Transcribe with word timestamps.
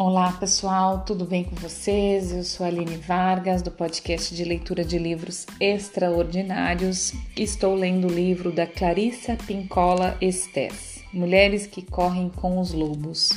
Olá 0.00 0.30
pessoal, 0.30 1.02
tudo 1.04 1.24
bem 1.24 1.42
com 1.42 1.56
vocês? 1.56 2.30
Eu 2.30 2.44
sou 2.44 2.64
a 2.64 2.68
Aline 2.68 2.98
Vargas 2.98 3.62
do 3.62 3.70
podcast 3.72 4.32
de 4.32 4.44
leitura 4.44 4.84
de 4.84 4.96
livros 4.96 5.44
extraordinários. 5.58 7.14
Estou 7.36 7.74
lendo 7.74 8.06
o 8.06 8.14
livro 8.14 8.52
da 8.52 8.64
Clarissa 8.64 9.36
Pincola 9.44 10.16
Estes, 10.20 11.02
Mulheres 11.12 11.66
que 11.66 11.82
Correm 11.82 12.30
com 12.30 12.60
os 12.60 12.72
Lobos. 12.72 13.32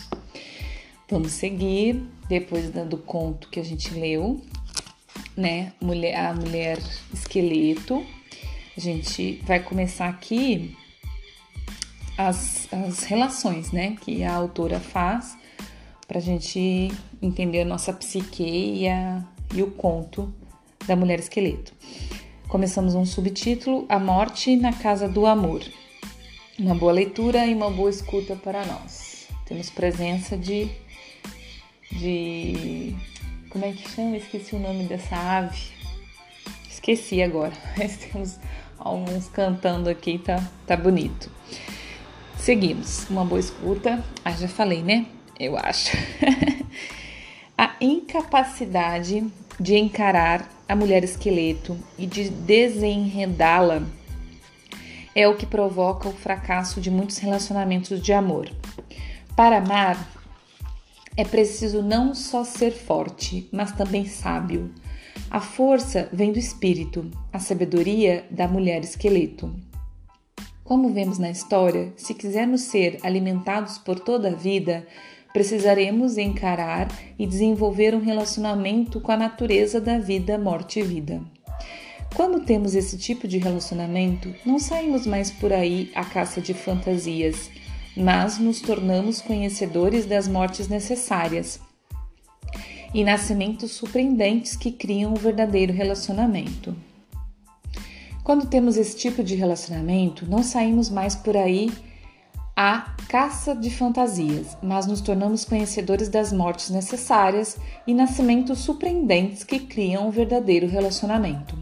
Vamos 1.10 1.32
seguir, 1.32 2.00
depois 2.30 2.70
do 2.70 2.98
conto 3.00 3.50
que 3.50 3.60
a 3.60 3.66
gente 3.66 3.92
leu, 3.96 4.40
né? 5.36 5.74
Mulher, 5.82 6.16
a 6.16 6.32
Mulher 6.32 6.78
Esqueleto. 7.12 8.06
A 8.78 8.80
gente 8.80 9.42
vai 9.48 9.62
começar 9.62 10.10
aqui 10.10 10.78
as, 12.16 12.72
as 12.72 13.02
relações, 13.06 13.72
né? 13.72 13.98
Que 14.00 14.24
a 14.24 14.36
autora 14.36 14.80
faz 14.80 15.41
para 16.12 16.20
a 16.20 16.22
gente 16.22 16.92
entender 17.22 17.62
a 17.62 17.66
nossa 17.66 17.94
psique 17.94 18.44
e, 18.44 18.86
a, 18.86 19.24
e 19.56 19.64
o 19.64 19.72
conto 19.72 20.30
da 20.86 20.94
mulher 20.94 21.20
esqueleto. 21.20 21.72
Começamos 22.50 22.96
um 22.96 23.06
subtítulo: 23.06 23.86
A 23.88 23.98
Morte 23.98 24.58
na 24.58 24.74
Casa 24.74 25.08
do 25.08 25.26
Amor. 25.26 25.64
Uma 26.60 26.76
boa 26.76 26.92
leitura 26.92 27.46
e 27.46 27.54
uma 27.54 27.72
boa 27.72 27.90
escuta 27.90 28.36
para 28.36 28.66
nós. 28.66 29.26
Temos 29.46 29.70
presença 29.70 30.36
de. 30.36 30.70
de. 31.94 32.94
Como 33.50 33.64
é 33.64 33.72
que 33.72 33.90
chama? 33.90 34.18
Esqueci 34.18 34.54
o 34.54 34.60
nome 34.60 34.84
dessa 34.84 35.16
ave. 35.16 35.62
Esqueci 36.70 37.22
agora, 37.22 37.54
mas 37.78 37.96
temos 37.96 38.38
alguns 38.78 39.30
cantando 39.30 39.90
aqui, 39.90 40.18
tá, 40.18 40.46
tá 40.68 40.76
bonito. 40.76 41.32
Seguimos. 42.38 43.10
Uma 43.10 43.24
boa 43.24 43.40
escuta. 43.40 44.04
Ah, 44.26 44.32
já 44.34 44.50
falei, 44.50 44.84
né? 44.84 45.06
Eu 45.42 45.58
acho. 45.58 45.92
a 47.58 47.76
incapacidade 47.82 49.26
de 49.60 49.76
encarar 49.78 50.50
a 50.68 50.76
mulher 50.76 51.04
esqueleto 51.04 51.78
e 51.98 52.06
de 52.06 52.30
desenredá-la 52.30 53.84
é 55.14 55.28
o 55.28 55.36
que 55.36 55.46
provoca 55.46 56.08
o 56.08 56.14
fracasso 56.14 56.80
de 56.80 56.90
muitos 56.90 57.18
relacionamentos 57.18 58.02
de 58.02 58.14
amor. 58.14 58.50
Para 59.36 59.58
amar, 59.58 60.10
é 61.18 61.26
preciso 61.26 61.82
não 61.82 62.16
só 62.16 62.44
ser 62.44 62.72
forte, 62.72 63.50
mas 63.52 63.72
também 63.74 64.06
sábio. 64.06 64.74
A 65.30 65.40
força 65.40 66.10
vem 66.12 66.32
do 66.32 66.40
espírito, 66.40 67.10
a 67.32 67.40
sabedoria 67.40 68.26
da 68.32 68.48
mulher 68.48 68.82
esqueleto. 68.82 69.54
Como 70.64 70.94
vemos 70.94 71.18
na 71.18 71.30
história, 71.30 71.92
se 71.98 72.14
quisermos 72.14 72.62
ser 72.62 72.98
alimentados 73.04 73.78
por 73.78 74.00
toda 74.00 74.30
a 74.30 74.36
vida, 74.36 74.88
precisaremos 75.34 76.18
encarar 76.18 76.88
e 77.18 77.26
desenvolver 77.26 77.96
um 77.96 78.00
relacionamento 78.00 79.00
com 79.00 79.12
a 79.12 79.18
natureza 79.18 79.80
da 79.80 79.98
vida, 79.98 80.38
morte 80.38 80.80
e 80.80 80.84
vida. 80.84 81.22
Quando 82.16 82.42
temos 82.42 82.76
esse 82.76 82.98
tipo 82.98 83.28
de 83.28 83.38
relacionamento, 83.38 84.34
não 84.46 84.60
saímos 84.60 85.08
mais 85.08 85.32
por 85.32 85.54
aí 85.54 85.90
à 85.96 86.04
caça 86.04 86.42
de 86.42 86.54
fantasias, 86.54 87.50
mas 87.96 88.38
nos 88.38 88.60
tornamos 88.60 89.22
conhecedores 89.22 90.06
das 90.06 90.28
mortes 90.28 90.68
necessárias 90.68 91.60
e 92.94 93.04
nascimentos 93.04 93.72
surpreendentes 93.72 94.56
que 94.58 94.72
criam 94.72 95.12
um 95.12 95.16
verdadeiro 95.16 95.72
relacionamento. 95.72 96.76
Quando 98.24 98.46
temos 98.46 98.78
esse 98.78 98.98
tipo 98.98 99.24
de 99.24 99.36
relacionamento, 99.36 100.30
não 100.30 100.44
saímos 100.44 100.90
mais 100.90 101.16
por 101.16 101.36
aí 101.36 101.72
a 102.56 102.96
caça 103.08 103.56
de 103.56 103.70
fantasias, 103.70 104.58
mas 104.62 104.86
nos 104.86 105.02
tornamos 105.02 105.46
conhecedores 105.46 106.10
das 106.10 106.32
mortes 106.32 106.70
necessárias 106.70 107.58
e 107.88 107.94
nascimentos 107.94 108.60
surpreendentes 108.60 109.44
que 109.44 109.60
criam 109.60 110.08
um 110.08 110.12
verdadeiro 110.12 110.68
relacionamento. 110.68 111.58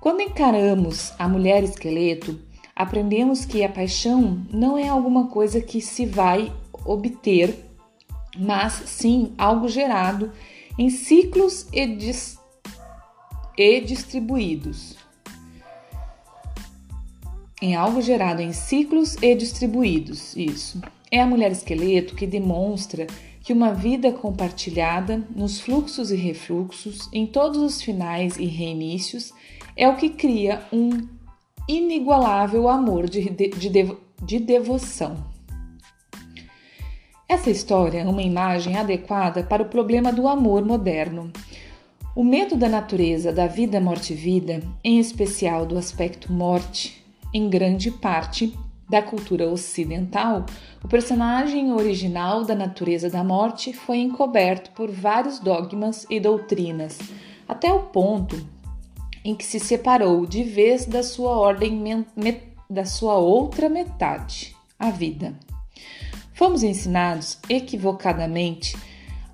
Quando 0.00 0.22
encaramos 0.22 1.12
a 1.18 1.28
mulher 1.28 1.62
esqueleto, 1.62 2.40
aprendemos 2.74 3.44
que 3.44 3.62
a 3.62 3.68
paixão 3.68 4.42
não 4.50 4.76
é 4.78 4.88
alguma 4.88 5.28
coisa 5.28 5.60
que 5.60 5.80
se 5.80 6.06
vai 6.06 6.52
obter, 6.84 7.66
mas 8.38 8.72
sim 8.86 9.34
algo 9.36 9.68
gerado 9.68 10.32
em 10.78 10.88
ciclos 10.88 11.66
e, 11.72 11.86
dis 11.86 12.38
e 13.56 13.80
distribuídos 13.80 14.99
em 17.60 17.74
algo 17.74 18.00
gerado 18.00 18.40
em 18.40 18.52
ciclos 18.52 19.16
e 19.22 19.34
distribuídos. 19.34 20.36
Isso. 20.36 20.80
É 21.10 21.20
a 21.20 21.26
mulher 21.26 21.50
esqueleto 21.50 22.14
que 22.14 22.26
demonstra 22.26 23.06
que 23.42 23.52
uma 23.52 23.72
vida 23.72 24.12
compartilhada 24.12 25.22
nos 25.34 25.60
fluxos 25.60 26.10
e 26.10 26.16
refluxos, 26.16 27.08
em 27.12 27.26
todos 27.26 27.58
os 27.58 27.82
finais 27.82 28.36
e 28.36 28.44
reinícios, 28.46 29.32
é 29.76 29.88
o 29.88 29.96
que 29.96 30.10
cria 30.10 30.62
um 30.72 30.90
inigualável 31.66 32.68
amor 32.68 33.08
de, 33.08 33.28
de, 33.30 33.48
de, 33.48 33.96
de 34.22 34.38
devoção. 34.38 35.16
Essa 37.28 37.50
história 37.50 38.00
é 38.00 38.04
uma 38.04 38.22
imagem 38.22 38.76
adequada 38.76 39.42
para 39.44 39.62
o 39.62 39.68
problema 39.68 40.12
do 40.12 40.26
amor 40.26 40.64
moderno. 40.64 41.32
O 42.14 42.24
medo 42.24 42.56
da 42.56 42.68
natureza 42.68 43.32
da 43.32 43.46
vida, 43.46 43.80
morte 43.80 44.12
e 44.12 44.16
vida, 44.16 44.60
em 44.82 44.98
especial 44.98 45.64
do 45.64 45.78
aspecto 45.78 46.32
morte, 46.32 46.99
em 47.32 47.48
grande 47.48 47.90
parte 47.90 48.56
da 48.88 49.00
cultura 49.00 49.48
ocidental, 49.48 50.44
o 50.82 50.88
personagem 50.88 51.72
original 51.72 52.44
da 52.44 52.56
natureza 52.56 53.08
da 53.08 53.22
morte 53.22 53.72
foi 53.72 53.98
encoberto 53.98 54.72
por 54.72 54.90
vários 54.90 55.38
dogmas 55.38 56.04
e 56.10 56.18
doutrinas, 56.18 56.98
até 57.48 57.72
o 57.72 57.84
ponto 57.84 58.44
em 59.24 59.34
que 59.34 59.44
se 59.44 59.60
separou 59.60 60.26
de 60.26 60.42
vez 60.42 60.86
da 60.86 61.04
sua 61.04 61.30
ordem 61.30 62.04
da 62.68 62.84
sua 62.84 63.14
outra 63.14 63.68
metade, 63.68 64.56
a 64.78 64.90
vida. 64.90 65.34
Fomos 66.32 66.62
ensinados 66.62 67.38
equivocadamente 67.48 68.76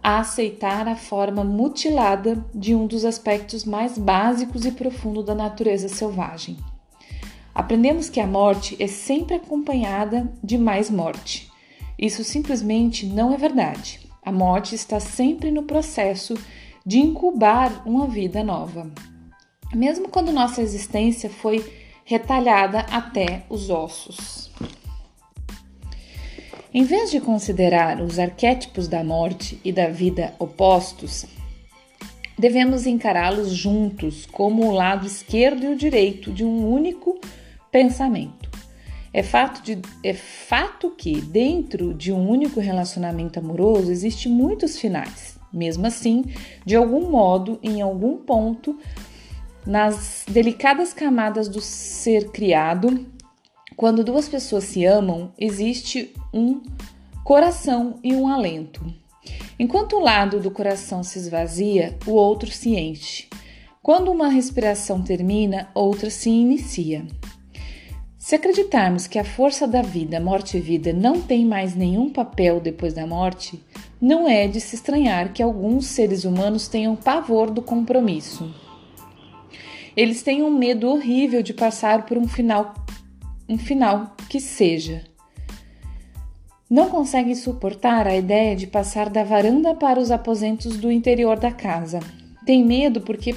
a 0.03 0.21
aceitar 0.21 0.87
a 0.87 0.97
forma 0.97 1.43
mutilada 1.45 2.45
de 2.55 2.75
um 2.75 2.87
dos 2.87 3.05
aspectos 3.05 3.65
mais 3.65 3.97
básicos 3.97 4.67
e 4.67 4.73
profundos 4.73 5.25
da 5.25 5.35
natureza 5.35 5.89
selvagem, 5.89 6.57
Aprendemos 7.57 8.11
que 8.11 8.21
a 8.21 8.27
morte 8.27 8.77
é 8.79 8.87
sempre 8.87 9.35
acompanhada 9.35 10.31
de 10.45 10.59
mais 10.59 10.91
morte. 10.91 11.51
Isso 11.99 12.23
simplesmente 12.23 13.07
não 13.07 13.33
é 13.33 13.39
verdade. 13.39 13.99
A 14.23 14.31
morte 14.31 14.75
está 14.75 15.01
sempre 15.01 15.51
no 15.51 15.63
processo 15.63 16.35
de 16.85 16.99
incubar 16.99 17.83
uma 17.89 18.07
vida 18.07 18.45
nova. 18.45 18.93
Mesmo 19.75 20.07
quando 20.11 20.33
nossa 20.33 20.61
existência 20.61 21.31
foi 21.31 21.65
retalhada 22.05 22.81
até 22.81 23.45
os 23.49 23.71
ossos. 23.71 24.51
Em 26.75 26.85
vez 26.85 27.11
de 27.11 27.23
considerar 27.23 28.03
os 28.03 28.19
arquétipos 28.19 28.87
da 28.87 29.03
morte 29.03 29.59
e 29.65 29.73
da 29.73 29.89
vida 29.89 30.35
opostos, 30.39 31.25
devemos 32.39 32.85
encará-los 32.85 33.49
juntos 33.49 34.27
como 34.27 34.67
o 34.67 34.73
lado 34.73 35.07
esquerdo 35.07 35.65
e 35.65 35.69
o 35.69 35.77
direito 35.77 36.31
de 36.31 36.45
um 36.45 36.71
único 36.71 37.19
pensamento. 37.77 38.49
É 39.13 39.23
fato, 39.23 39.63
de, 39.63 39.79
é 40.03 40.15
fato 40.15 40.93
que 40.93 41.21
dentro 41.21 41.93
de 41.93 42.11
um 42.11 42.27
único 42.27 42.59
relacionamento 42.59 43.39
amoroso 43.39 43.93
existe 43.93 44.31
muitos 44.31 44.79
finais. 44.79 45.39
Mesmo 45.53 45.87
assim, 45.87 46.25
de 46.65 46.75
algum 46.75 47.11
modo, 47.11 47.59
em 47.63 47.83
algum 47.83 48.17
ponto, 48.17 48.79
nas 49.67 50.25
delicadas 50.27 50.95
camadas 50.95 51.49
do 51.49 51.61
ser 51.61 52.31
criado, 52.31 53.07
quando 53.77 54.03
duas 54.03 54.27
pessoas 54.27 54.65
se 54.65 54.87
amam, 54.87 55.31
existe 55.39 56.15
um 56.33 56.63
coração 57.23 57.99
e 58.03 58.15
um 58.15 58.27
alento. 58.27 58.83
Enquanto 59.59 59.97
um 59.97 60.01
lado 60.01 60.41
do 60.41 60.51
coração 60.51 61.03
se 61.03 61.19
esvazia, 61.19 61.95
o 62.07 62.13
outro 62.13 62.51
se 62.51 62.75
enche. 62.75 63.29
Quando 63.83 64.11
uma 64.11 64.29
respiração 64.29 65.03
termina, 65.03 65.69
outra 65.75 66.09
se 66.09 66.31
inicia. 66.31 67.07
Se 68.27 68.35
acreditarmos 68.35 69.07
que 69.07 69.21
a 69.21 69.25
força 69.25 69.69
da 69.69 69.83
vida, 69.83 70.19
morte 70.19 70.57
e 70.57 70.61
vida 70.61 70.93
não 70.93 71.23
tem 71.23 71.47
mais 71.47 71.77
nenhum 71.77 72.11
papel 72.11 72.59
depois 72.59 72.93
da 72.93 73.07
morte, 73.07 73.63
não 74.01 74.29
é 74.29 74.49
de 74.49 74.61
se 74.61 74.75
estranhar 74.75 75.33
que 75.33 75.41
alguns 75.41 75.87
seres 75.87 76.25
humanos 76.25 76.67
tenham 76.67 76.97
pavor 76.97 77.53
do 77.53 77.63
compromisso. 77.63 78.53
Eles 79.97 80.25
têm 80.25 80.43
um 80.43 80.51
medo 80.51 80.89
horrível 80.89 81.41
de 81.41 81.55
passar 81.55 82.05
por 82.05 82.19
um 82.19 82.27
final, 82.27 82.75
um 83.49 83.57
final 83.57 84.17
que 84.29 84.41
seja. 84.41 85.05
Não 86.69 86.89
conseguem 86.89 87.37
suportar 87.37 88.09
a 88.09 88.17
ideia 88.17 88.57
de 88.57 88.67
passar 88.67 89.09
da 89.09 89.23
varanda 89.23 89.73
para 89.73 90.01
os 90.01 90.11
aposentos 90.11 90.79
do 90.79 90.91
interior 90.91 91.39
da 91.39 91.53
casa. 91.53 92.01
Têm 92.45 92.65
medo 92.65 93.03
porque 93.03 93.37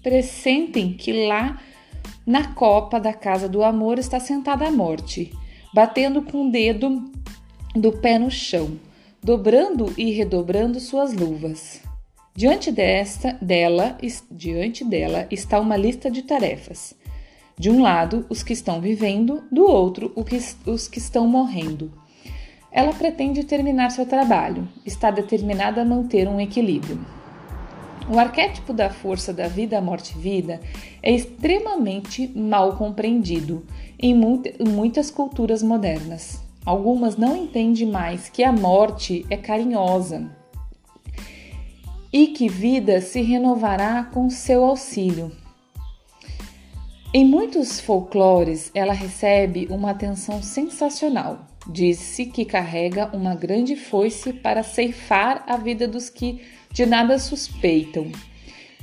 pressentem 0.00 0.92
que 0.92 1.26
lá 1.26 1.60
na 2.26 2.54
copa 2.54 2.98
da 2.98 3.12
casa 3.12 3.48
do 3.48 3.62
amor 3.62 3.98
está 3.98 4.20
sentada 4.20 4.66
a 4.66 4.70
morte, 4.70 5.32
batendo 5.72 6.22
com 6.22 6.48
o 6.48 6.50
dedo 6.50 7.10
do 7.74 7.92
pé 7.92 8.18
no 8.18 8.30
chão, 8.30 8.78
dobrando 9.22 9.92
e 9.96 10.10
redobrando 10.10 10.80
suas 10.80 11.12
luvas. 11.12 11.80
Diante 12.34 12.70
desta, 12.70 13.36
dela, 13.42 13.98
diante 14.30 14.84
dela 14.84 15.26
está 15.30 15.58
uma 15.58 15.76
lista 15.76 16.10
de 16.10 16.22
tarefas. 16.22 16.94
De 17.58 17.68
um 17.68 17.82
lado, 17.82 18.24
os 18.28 18.44
que 18.44 18.52
estão 18.52 18.80
vivendo, 18.80 19.42
do 19.50 19.64
outro, 19.64 20.12
os 20.64 20.86
que 20.86 20.98
estão 20.98 21.26
morrendo. 21.26 21.92
Ela 22.70 22.92
pretende 22.92 23.42
terminar 23.42 23.90
seu 23.90 24.06
trabalho, 24.06 24.68
está 24.86 25.10
determinada 25.10 25.82
a 25.82 25.84
manter 25.84 26.28
um 26.28 26.40
equilíbrio. 26.40 27.04
O 28.10 28.18
arquétipo 28.18 28.72
da 28.72 28.88
força 28.88 29.34
da 29.34 29.48
vida, 29.48 29.80
morte 29.82 30.14
e 30.16 30.18
vida 30.18 30.60
é 31.02 31.12
extremamente 31.12 32.26
mal 32.34 32.74
compreendido 32.76 33.66
em 33.98 34.14
muitas 34.14 35.10
culturas 35.10 35.62
modernas. 35.62 36.42
Algumas 36.64 37.18
não 37.18 37.36
entendem 37.36 37.86
mais 37.86 38.30
que 38.30 38.42
a 38.42 38.50
morte 38.50 39.26
é 39.28 39.36
carinhosa 39.36 40.30
e 42.10 42.28
que 42.28 42.48
vida 42.48 43.02
se 43.02 43.20
renovará 43.20 44.04
com 44.04 44.30
seu 44.30 44.64
auxílio. 44.64 45.30
Em 47.12 47.26
muitos 47.26 47.78
folclores, 47.78 48.70
ela 48.74 48.94
recebe 48.94 49.66
uma 49.70 49.90
atenção 49.90 50.42
sensacional. 50.42 51.40
Diz-se 51.70 52.24
que 52.26 52.46
carrega 52.46 53.14
uma 53.14 53.34
grande 53.34 53.76
foice 53.76 54.32
para 54.32 54.62
ceifar 54.62 55.44
a 55.46 55.58
vida 55.58 55.86
dos 55.86 56.08
que 56.08 56.40
de 56.78 56.86
nada 56.86 57.18
suspeitam, 57.18 58.06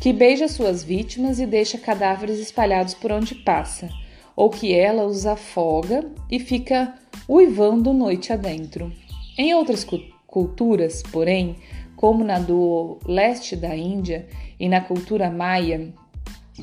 que 0.02 0.12
beija 0.12 0.50
suas 0.50 0.84
vítimas 0.84 1.40
e 1.40 1.46
deixa 1.46 1.78
cadáveres 1.78 2.40
espalhados 2.40 2.94
por 2.94 3.10
onde 3.10 3.34
passa, 3.36 3.88
ou 4.36 4.50
que 4.50 4.74
ela 4.74 5.06
os 5.06 5.26
afoga 5.26 6.06
e 6.30 6.38
fica 6.38 6.94
uivando 7.26 7.94
noite 7.94 8.34
adentro. 8.34 8.92
Em 9.38 9.54
outras 9.54 9.88
culturas, 10.28 11.02
porém, 11.04 11.56
como 11.96 12.22
na 12.22 12.38
do 12.38 13.00
leste 13.06 13.56
da 13.56 13.74
Índia 13.74 14.28
e 14.60 14.68
na 14.68 14.82
cultura 14.82 15.32
maia, 15.32 15.94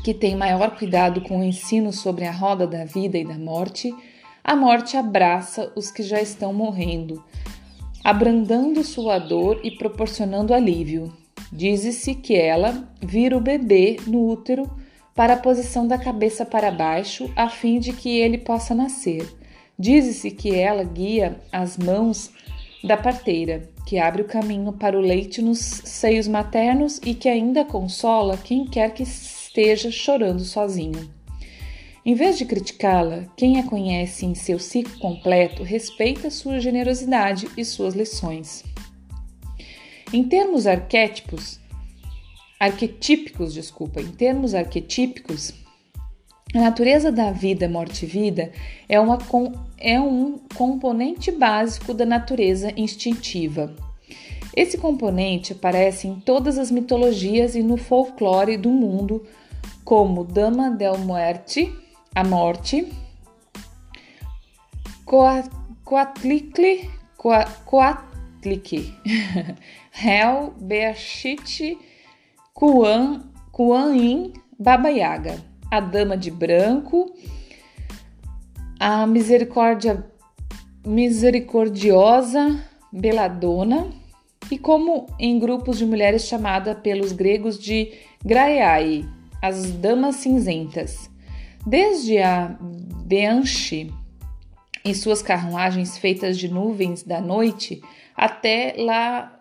que 0.05 0.13
tem 0.13 0.37
maior 0.37 0.77
cuidado 0.77 1.23
com 1.23 1.41
o 1.41 1.45
ensino 1.45 1.95
sobre 1.95 2.27
a 2.27 2.31
roda 2.31 2.67
da 2.67 2.85
vida 2.85 3.17
e 3.17 3.25
da 3.25 3.39
morte, 3.39 3.91
a 4.45 4.55
morte 4.55 4.99
abraça 4.99 5.73
os 5.75 5.91
que 5.91 6.03
já 6.03 6.21
estão 6.21 6.53
morrendo, 6.53 7.25
abrandando 8.05 8.85
sua 8.85 9.19
dor 9.19 9.61
e 9.65 9.71
proporcionando 9.71 10.53
alívio. 10.53 11.22
Diz-se 11.53 12.15
que 12.15 12.35
ela 12.35 12.89
vira 12.99 13.37
o 13.37 13.41
bebê 13.41 13.99
no 14.07 14.27
útero 14.27 14.71
para 15.15 15.35
a 15.35 15.39
posição 15.39 15.87
da 15.87 15.99
cabeça 15.99 16.47
para 16.47 16.71
baixo, 16.71 17.31
a 17.37 17.51
fim 17.51 17.79
de 17.79 17.93
que 17.93 18.19
ele 18.19 18.39
possa 18.39 18.75
nascer. 18.75 19.29
Diz-se 19.79 20.31
que 20.31 20.55
ela 20.55 20.83
guia 20.83 21.37
as 21.53 21.77
mãos 21.77 22.31
da 22.83 22.97
parteira, 22.97 23.69
que 23.87 23.99
abre 23.99 24.23
o 24.23 24.27
caminho 24.27 24.73
para 24.73 24.97
o 24.97 25.03
leite 25.03 25.43
nos 25.43 25.59
seios 25.59 26.27
maternos 26.27 26.99
e 27.05 27.13
que 27.13 27.29
ainda 27.29 27.67
consola 27.67 28.39
quem 28.39 28.65
quer 28.65 28.95
que 28.95 29.03
esteja 29.03 29.91
chorando 29.91 30.45
sozinho. 30.45 31.11
Em 32.05 32.15
vez 32.15 32.39
de 32.39 32.47
criticá-la, 32.47 33.27
quem 33.37 33.61
a 33.61 33.63
conhece 33.63 34.25
em 34.25 34.35
seu 34.35 34.59
ciclo 34.59 34.99
completo 34.99 35.63
respeita 35.63 36.31
sua 36.31 36.59
generosidade 36.59 37.49
e 37.57 37.65
suas 37.65 37.95
lições. 37.95 38.65
Em 40.13 40.25
termos 40.25 40.67
arquétipos, 40.67 41.59
arquetípicos, 42.61 43.55
desculpa, 43.55 44.01
em 44.01 44.13
termos 44.13 44.55
arquetípicos, 44.55 45.55
a 46.55 46.61
natureza 46.61 47.11
da 47.11 47.33
vida, 47.33 47.67
morte 47.67 48.05
e 48.05 48.09
vida 48.09 48.53
é, 48.87 49.01
uma, 49.01 49.19
é 49.79 49.99
um 49.99 50.39
componente 50.55 51.31
básico 51.33 51.95
da 51.95 52.05
natureza 52.05 52.71
instintiva. 52.77 53.75
Esse 54.55 54.77
componente 54.77 55.55
aparece 55.55 56.07
em 56.07 56.21
todas 56.21 56.59
as 56.59 56.71
mitologias 56.71 57.55
e 57.55 57.63
no 57.63 57.79
folclore 57.79 58.59
do 58.59 58.69
mundo 58.69 59.27
como 59.83 60.25
Dama 60.25 60.71
del 60.71 60.99
Muerte, 60.99 61.75
a 62.15 62.23
morte, 62.23 62.87
Coatlicle, 65.07 66.91
Coatlique, 67.65 68.95
Hel, 69.93 70.55
Beachite, 70.59 71.79
Kuan, 72.55 73.31
Kuan 73.53 73.95
Yin, 73.95 74.33
Baba 74.59 74.89
Yaga, 74.89 75.39
a 75.71 75.81
Dama 75.81 76.17
de 76.17 76.31
Branco, 76.31 77.15
a 78.81 79.07
Misericórdia 79.07 80.05
Misericordiosa, 80.85 82.59
Beladona, 82.93 83.87
e 84.51 84.59
como 84.59 85.07
em 85.19 85.39
grupos 85.39 85.79
de 85.79 85.87
mulheres 85.87 86.27
chamada 86.27 86.75
pelos 86.75 87.13
gregos 87.13 87.59
de 87.59 87.93
Graiai, 88.25 89.05
as 89.41 89.71
Damas 89.73 90.17
Cinzentas. 90.17 91.11
Desde 91.67 92.19
a 92.19 92.57
Beanche 93.07 93.93
em 94.85 94.95
suas 94.95 95.23
carruagens 95.23 95.97
feitas 95.97 96.37
de 96.37 96.49
nuvens 96.49 97.03
da 97.03 97.21
noite 97.21 97.81
até 98.17 98.75
La 98.79 99.41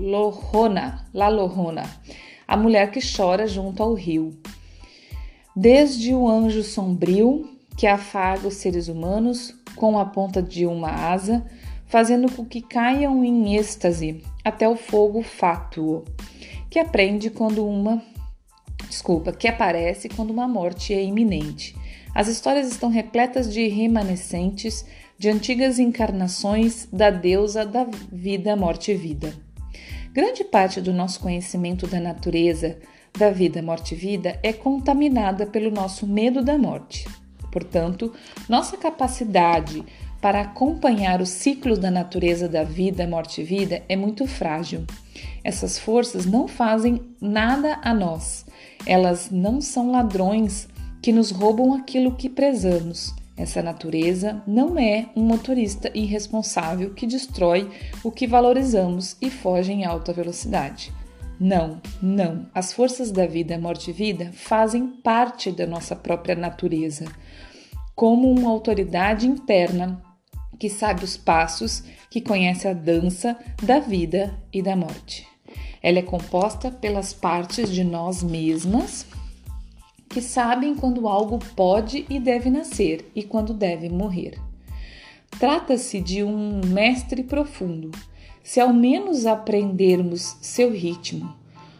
Lorona, 0.00 1.06
La 1.12 1.28
Lorona, 1.28 1.84
a 2.46 2.56
mulher 2.56 2.90
que 2.90 3.00
chora 3.00 3.46
junto 3.46 3.82
ao 3.82 3.94
rio. 3.94 4.36
Desde 5.54 6.14
o 6.14 6.28
anjo 6.28 6.62
sombrio 6.62 7.58
que 7.76 7.86
afaga 7.86 8.48
os 8.48 8.54
seres 8.54 8.88
humanos 8.88 9.54
com 9.76 9.98
a 9.98 10.04
ponta 10.04 10.42
de 10.42 10.66
uma 10.66 10.90
asa, 10.90 11.46
fazendo 11.86 12.30
com 12.30 12.44
que 12.44 12.60
caiam 12.60 13.24
em 13.24 13.56
êxtase, 13.56 14.22
até 14.44 14.68
o 14.68 14.76
fogo 14.76 15.22
fátuo, 15.22 16.04
que 16.68 16.78
aprende 16.78 17.30
quando 17.30 17.66
uma 17.66 18.02
desculpa, 18.88 19.32
que 19.32 19.46
aparece 19.46 20.08
quando 20.08 20.30
uma 20.30 20.48
morte 20.48 20.92
é 20.92 21.02
iminente. 21.02 21.76
As 22.14 22.26
histórias 22.26 22.68
estão 22.68 22.88
repletas 22.88 23.52
de 23.52 23.68
remanescentes 23.68 24.84
de 25.18 25.28
antigas 25.28 25.80
encarnações 25.80 26.86
da 26.92 27.10
deusa 27.10 27.66
da 27.66 27.84
vida, 28.12 28.54
morte 28.54 28.92
e 28.92 28.94
vida. 28.94 29.34
Grande 30.12 30.44
parte 30.44 30.80
do 30.80 30.92
nosso 30.92 31.18
conhecimento 31.18 31.88
da 31.88 31.98
natureza, 31.98 32.78
da 33.18 33.28
vida, 33.28 33.60
morte 33.60 33.94
e 33.94 33.98
vida 33.98 34.38
é 34.44 34.52
contaminada 34.52 35.44
pelo 35.44 35.72
nosso 35.72 36.06
medo 36.06 36.44
da 36.44 36.56
morte. 36.56 37.04
Portanto, 37.50 38.12
nossa 38.48 38.76
capacidade 38.76 39.84
para 40.20 40.40
acompanhar 40.40 41.20
o 41.20 41.26
ciclo 41.26 41.76
da 41.76 41.90
natureza 41.90 42.48
da 42.48 42.62
vida, 42.62 43.04
morte 43.04 43.40
e 43.40 43.44
vida 43.44 43.82
é 43.88 43.96
muito 43.96 44.24
frágil. 44.24 44.84
Essas 45.42 45.78
forças 45.78 46.26
não 46.26 46.46
fazem 46.46 47.00
nada 47.20 47.80
a 47.82 47.92
nós. 47.92 48.46
Elas 48.86 49.30
não 49.30 49.60
são 49.60 49.90
ladrões 49.90 50.68
que 51.02 51.12
nos 51.12 51.32
roubam 51.32 51.74
aquilo 51.74 52.14
que 52.14 52.28
prezamos. 52.28 53.14
Essa 53.38 53.62
natureza 53.62 54.42
não 54.46 54.76
é 54.76 55.06
um 55.14 55.22
motorista 55.22 55.90
irresponsável 55.94 56.92
que 56.92 57.06
destrói 57.06 57.70
o 58.02 58.10
que 58.10 58.26
valorizamos 58.26 59.16
e 59.22 59.30
foge 59.30 59.72
em 59.72 59.84
alta 59.84 60.12
velocidade. 60.12 60.92
Não, 61.38 61.80
não. 62.02 62.46
As 62.52 62.72
forças 62.72 63.12
da 63.12 63.24
vida, 63.26 63.56
morte 63.56 63.90
e 63.90 63.92
vida 63.92 64.32
fazem 64.32 64.88
parte 64.88 65.52
da 65.52 65.68
nossa 65.68 65.94
própria 65.94 66.34
natureza, 66.34 67.04
como 67.94 68.28
uma 68.28 68.50
autoridade 68.50 69.28
interna 69.28 70.02
que 70.58 70.68
sabe 70.68 71.04
os 71.04 71.16
passos, 71.16 71.84
que 72.10 72.20
conhece 72.20 72.66
a 72.66 72.72
dança 72.72 73.38
da 73.62 73.78
vida 73.78 74.36
e 74.52 74.60
da 74.60 74.74
morte. 74.74 75.24
Ela 75.80 76.00
é 76.00 76.02
composta 76.02 76.72
pelas 76.72 77.12
partes 77.12 77.70
de 77.70 77.84
nós 77.84 78.20
mesmas 78.24 79.06
que 80.08 80.20
sabem 80.20 80.74
quando 80.74 81.06
algo 81.06 81.38
pode 81.54 82.06
e 82.08 82.18
deve 82.18 82.50
nascer 82.50 83.10
e 83.14 83.22
quando 83.22 83.52
deve 83.52 83.88
morrer. 83.88 84.40
Trata-se 85.38 86.00
de 86.00 86.24
um 86.24 86.60
mestre 86.64 87.22
profundo. 87.22 87.90
Se 88.42 88.60
ao 88.60 88.72
menos 88.72 89.26
aprendermos 89.26 90.36
seu 90.40 90.72
ritmo. 90.72 91.36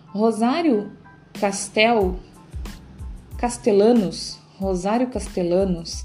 Rosário 0.08 0.92
Castel 1.40 2.18
Castellanos, 3.38 4.36
Rosário 4.56 5.06
Castellanos, 5.08 6.04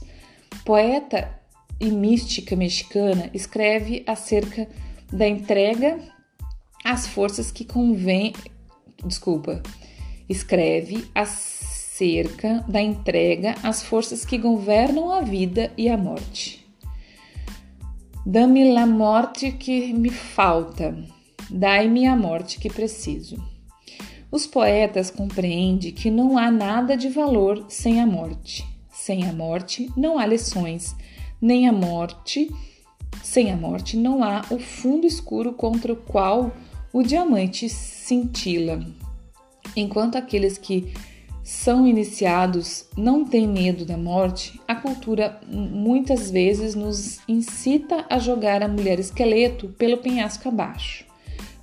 poeta 0.63 1.41
e 1.79 1.89
mística 1.89 2.55
mexicana, 2.55 3.29
escreve 3.33 4.03
acerca 4.05 4.67
da 5.11 5.27
entrega 5.27 5.99
às 6.85 7.07
forças 7.07 7.51
que 7.51 7.65
convém, 7.65 8.33
desculpa, 9.03 9.63
escreve 10.29 11.07
acerca 11.93 12.65
da 12.67 12.81
entrega 12.81 13.55
às 13.61 13.83
forças 13.83 14.25
que 14.25 14.35
governam 14.35 15.11
a 15.11 15.21
vida 15.21 15.71
e 15.77 15.87
a 15.87 15.95
morte. 15.95 16.65
Dá-me 18.25 18.75
a 18.75 18.87
morte 18.87 19.51
que 19.51 19.93
me 19.93 20.09
falta, 20.09 20.97
dai-me 21.51 22.07
a 22.07 22.15
morte 22.15 22.57
que 22.57 22.67
preciso. 22.67 23.37
Os 24.31 24.47
poetas 24.47 25.11
compreendem 25.11 25.91
que 25.91 26.09
não 26.09 26.35
há 26.35 26.49
nada 26.49 26.97
de 26.97 27.09
valor 27.09 27.63
sem 27.69 28.01
a 28.01 28.07
morte. 28.07 28.65
Sem 28.91 29.27
a 29.27 29.33
morte 29.33 29.91
não 29.95 30.17
há 30.17 30.25
lições, 30.25 30.95
nem 31.39 31.67
a 31.67 31.73
morte 31.73 32.49
Sem 33.21 33.51
a 33.51 33.55
morte 33.55 33.95
não 33.95 34.23
há 34.23 34.41
o 34.49 34.57
fundo 34.57 35.05
escuro 35.05 35.53
contra 35.53 35.93
o 35.93 35.95
qual 35.95 36.51
o 36.91 37.03
diamante 37.03 37.69
cintila. 37.69 38.83
Enquanto 39.75 40.15
aqueles 40.15 40.57
que 40.57 40.91
são 41.43 41.85
iniciados 41.85 42.85
não 42.95 43.25
têm 43.25 43.45
medo 43.45 43.83
da 43.83 43.97
morte, 43.97 44.59
a 44.65 44.75
cultura 44.75 45.41
muitas 45.45 46.31
vezes 46.31 46.73
nos 46.73 47.19
incita 47.27 48.05
a 48.09 48.17
jogar 48.17 48.63
a 48.63 48.67
mulher 48.67 48.97
esqueleto 48.97 49.67
pelo 49.77 49.97
penhasco 49.97 50.47
abaixo. 50.47 51.05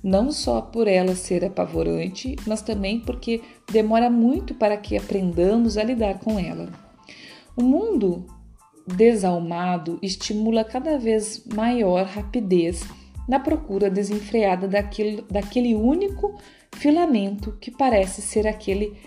Não 0.03 0.31
só 0.31 0.61
por 0.61 0.87
ela 0.87 1.15
ser 1.15 1.43
apavorante, 1.43 2.35
mas 2.45 2.61
também 2.61 2.99
porque 2.99 3.41
demora 3.71 4.09
muito 4.09 4.53
para 4.53 4.77
que 4.77 4.95
aprendamos 4.95 5.77
a 5.77 5.83
lidar 5.83 6.19
com 6.19 6.39
ela. 6.39 6.69
O 7.55 7.63
mundo 7.63 8.25
desalmado 8.85 9.97
estimula 10.01 10.63
cada 10.63 10.97
vez 10.97 11.43
maior 11.53 12.05
rapidez 12.05 12.83
na 13.27 13.39
procura 13.39 13.89
desenfreada 13.89 14.67
daquele, 14.67 15.23
daquele 15.29 15.75
único 15.75 16.39
filamento 16.73 17.57
que 17.59 17.71
parece 17.71 18.21
ser 18.21 18.47
aquele 18.47 18.97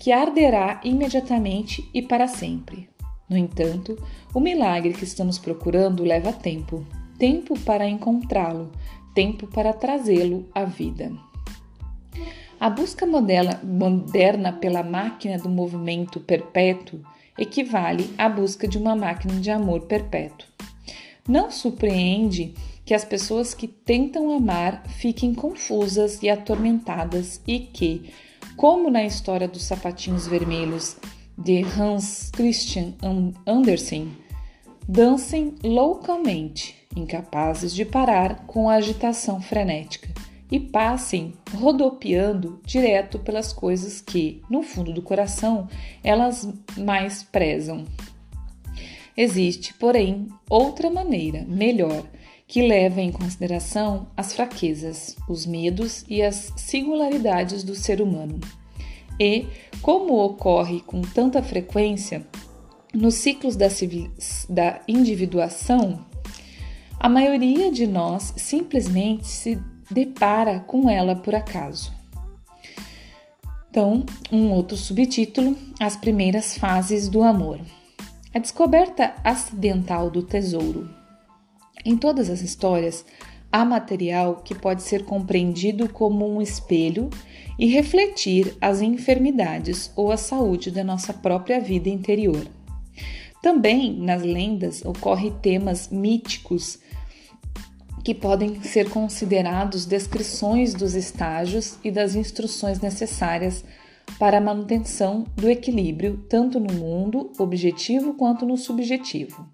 que 0.00 0.10
arderá 0.10 0.80
imediatamente 0.82 1.88
e 1.94 2.02
para 2.02 2.26
sempre. 2.26 2.88
No 3.28 3.36
entanto, 3.36 3.96
o 4.34 4.40
milagre 4.40 4.92
que 4.92 5.04
estamos 5.04 5.38
procurando 5.38 6.02
leva 6.02 6.32
tempo 6.32 6.84
tempo 7.20 7.56
para 7.60 7.86
encontrá-lo, 7.86 8.72
tempo 9.14 9.46
para 9.46 9.74
trazê-lo 9.74 10.48
à 10.54 10.64
vida. 10.64 11.12
A 12.58 12.70
busca 12.70 13.06
moderna 13.06 14.52
pela 14.54 14.82
máquina 14.82 15.36
do 15.36 15.50
movimento 15.50 16.18
perpétuo 16.18 17.00
equivale 17.38 18.10
à 18.16 18.26
busca 18.26 18.66
de 18.66 18.78
uma 18.78 18.96
máquina 18.96 19.34
de 19.34 19.50
amor 19.50 19.82
perpétuo. 19.82 20.48
Não 21.28 21.50
surpreende 21.50 22.54
que 22.86 22.94
as 22.94 23.04
pessoas 23.04 23.52
que 23.52 23.68
tentam 23.68 24.34
amar 24.34 24.82
fiquem 24.86 25.34
confusas 25.34 26.22
e 26.22 26.30
atormentadas 26.30 27.42
e 27.46 27.58
que, 27.58 28.10
como 28.60 28.90
na 28.90 29.02
história 29.02 29.48
dos 29.48 29.62
sapatinhos 29.62 30.26
vermelhos 30.26 30.98
de 31.38 31.62
Hans 31.62 32.30
Christian 32.30 32.92
Andersen, 33.46 34.14
dancem 34.86 35.54
loucamente, 35.64 36.76
incapazes 36.94 37.74
de 37.74 37.86
parar 37.86 38.44
com 38.46 38.68
a 38.68 38.74
agitação 38.74 39.40
frenética 39.40 40.10
e 40.52 40.60
passem 40.60 41.32
rodopiando 41.54 42.60
direto 42.62 43.18
pelas 43.18 43.50
coisas 43.50 44.02
que, 44.02 44.42
no 44.50 44.62
fundo 44.62 44.92
do 44.92 45.00
coração, 45.00 45.66
elas 46.04 46.46
mais 46.76 47.22
prezam. 47.22 47.86
Existe, 49.16 49.72
porém, 49.72 50.28
outra 50.50 50.90
maneira, 50.90 51.46
melhor, 51.48 52.04
que 52.50 52.66
leva 52.66 53.00
em 53.00 53.12
consideração 53.12 54.08
as 54.16 54.32
fraquezas, 54.32 55.14
os 55.28 55.46
medos 55.46 56.04
e 56.08 56.20
as 56.20 56.52
singularidades 56.56 57.62
do 57.62 57.76
ser 57.76 58.02
humano. 58.02 58.40
E, 59.20 59.46
como 59.80 60.18
ocorre 60.18 60.80
com 60.80 61.00
tanta 61.00 61.44
frequência 61.44 62.26
nos 62.92 63.14
ciclos 63.14 63.54
da, 63.54 63.68
da 64.48 64.80
individuação, 64.88 66.04
a 66.98 67.08
maioria 67.08 67.70
de 67.70 67.86
nós 67.86 68.34
simplesmente 68.36 69.28
se 69.28 69.56
depara 69.88 70.58
com 70.58 70.90
ela 70.90 71.14
por 71.14 71.36
acaso. 71.36 71.92
Então, 73.70 74.04
um 74.32 74.50
outro 74.50 74.76
subtítulo: 74.76 75.56
As 75.78 75.96
primeiras 75.96 76.58
fases 76.58 77.08
do 77.08 77.22
amor. 77.22 77.60
A 78.34 78.40
descoberta 78.40 79.14
acidental 79.22 80.10
do 80.10 80.24
tesouro. 80.24 80.99
Em 81.84 81.96
todas 81.96 82.28
as 82.28 82.42
histórias, 82.42 83.04
há 83.50 83.64
material 83.64 84.36
que 84.44 84.54
pode 84.54 84.82
ser 84.82 85.04
compreendido 85.04 85.88
como 85.88 86.26
um 86.26 86.40
espelho 86.40 87.10
e 87.58 87.66
refletir 87.66 88.56
as 88.60 88.80
enfermidades 88.80 89.90
ou 89.96 90.12
a 90.12 90.16
saúde 90.16 90.70
da 90.70 90.84
nossa 90.84 91.12
própria 91.12 91.60
vida 91.60 91.88
interior. 91.88 92.46
Também 93.42 93.98
nas 93.98 94.22
lendas 94.22 94.84
ocorrem 94.84 95.32
temas 95.40 95.88
míticos 95.88 96.78
que 98.04 98.14
podem 98.14 98.62
ser 98.62 98.88
considerados 98.90 99.84
descrições 99.84 100.74
dos 100.74 100.94
estágios 100.94 101.78
e 101.82 101.90
das 101.90 102.14
instruções 102.14 102.80
necessárias 102.80 103.64
para 104.18 104.38
a 104.38 104.40
manutenção 104.40 105.24
do 105.36 105.48
equilíbrio 105.48 106.24
tanto 106.28 106.58
no 106.58 106.72
mundo 106.72 107.32
objetivo 107.38 108.14
quanto 108.14 108.44
no 108.44 108.56
subjetivo. 108.56 109.48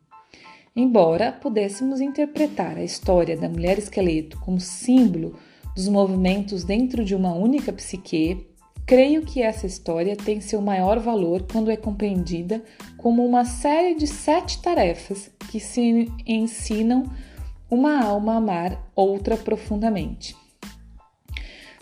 Embora 0.79 1.33
pudéssemos 1.33 2.03
interpretar 2.03 2.77
a 2.77 2.85
história 2.85 3.35
da 3.35 3.49
mulher 3.49 3.79
esqueleto 3.79 4.39
como 4.41 4.61
símbolo 4.61 5.35
dos 5.75 5.89
movimentos 5.89 6.65
dentro 6.65 7.03
de 7.03 7.15
uma 7.15 7.33
única 7.33 7.73
psique, 7.73 8.47
creio 8.85 9.23
que 9.23 9.41
essa 9.41 9.67
história 9.67 10.15
tem 10.15 10.39
seu 10.39 10.61
maior 10.61 10.99
valor 10.99 11.47
quando 11.51 11.71
é 11.71 11.79
compreendida 11.79 12.63
como 12.99 13.25
uma 13.25 13.47
série 13.47 13.95
de 13.95 14.07
sete 14.07 14.61
tarefas 14.61 15.31
que 15.51 15.59
se 15.59 16.13
ensinam 16.27 17.05
uma 17.71 18.05
alma 18.05 18.37
amar 18.37 18.91
outra 18.95 19.35
profundamente. 19.35 20.37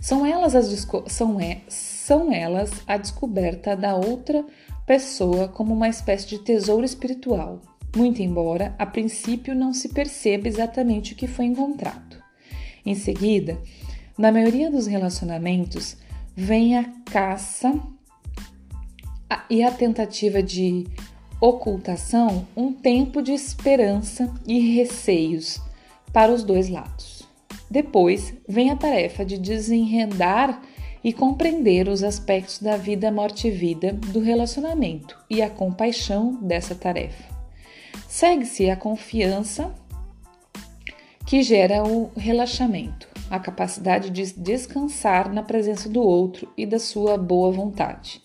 São 0.01 0.25
elas, 0.25 0.55
as 0.55 0.87
são, 1.09 1.41
é, 1.41 1.63
são 1.67 2.33
elas 2.33 2.71
a 2.87 2.97
descoberta 2.97 3.75
da 3.75 3.97
outra 3.97 4.45
pessoa 4.87 5.49
como 5.49 5.75
uma 5.75 5.89
espécie 5.89 6.29
de 6.29 6.39
tesouro 6.39 6.85
espiritual, 6.85 7.61
muito 7.97 8.23
embora 8.23 8.75
a 8.79 8.87
princípio 8.87 9.55
não 9.55 9.73
se 9.73 9.89
perceba 9.89 10.49
exatamente 10.49 11.13
o 11.13 11.17
que 11.17 11.27
foi 11.27 11.47
encontrado. 11.47 12.17
Em 12.85 12.95
seguida, 12.95 13.59
na 14.17 14.31
maioria 14.31 14.71
dos 14.71 14.87
relacionamentos, 14.87 15.97
vem 16.37 16.77
a 16.77 16.85
caça 17.05 17.75
e 19.49 19.63
a 19.63 19.71
tentativa 19.71 20.43
de 20.43 20.87
ocultação, 21.41 22.47
um 22.57 22.73
tempo 22.73 23.21
de 23.21 23.33
esperança 23.33 24.33
e 24.47 24.75
receios 24.75 25.61
para 26.13 26.33
os 26.33 26.45
dois 26.45 26.69
lados. 26.69 27.29
Depois 27.71 28.35
vem 28.49 28.71
a 28.71 28.77
tarefa 28.77 29.25
de 29.25 29.39
desenredar 29.39 30.63
e 31.03 31.13
compreender 31.13 31.89
os 31.89 32.03
aspectos 32.03 32.61
da 32.61 32.77
vida, 32.77 33.11
morte 33.11 33.49
e 33.49 33.51
vida 33.51 33.93
do 33.93 34.21
relacionamento 34.21 35.19
e 35.29 35.43
a 35.43 35.51
compaixão 35.51 36.39
dessa 36.41 36.75
tarefa. 36.75 37.34
Segue-se 38.15 38.71
a 38.71 38.77
confiança 38.77 39.75
que 41.27 41.43
gera 41.43 41.83
o 41.83 42.13
relaxamento, 42.17 43.09
a 43.29 43.41
capacidade 43.41 44.09
de 44.11 44.33
descansar 44.35 45.35
na 45.35 45.43
presença 45.43 45.89
do 45.89 46.01
outro 46.01 46.49
e 46.57 46.65
da 46.65 46.79
sua 46.79 47.19
boa 47.19 47.51
vontade, 47.51 48.23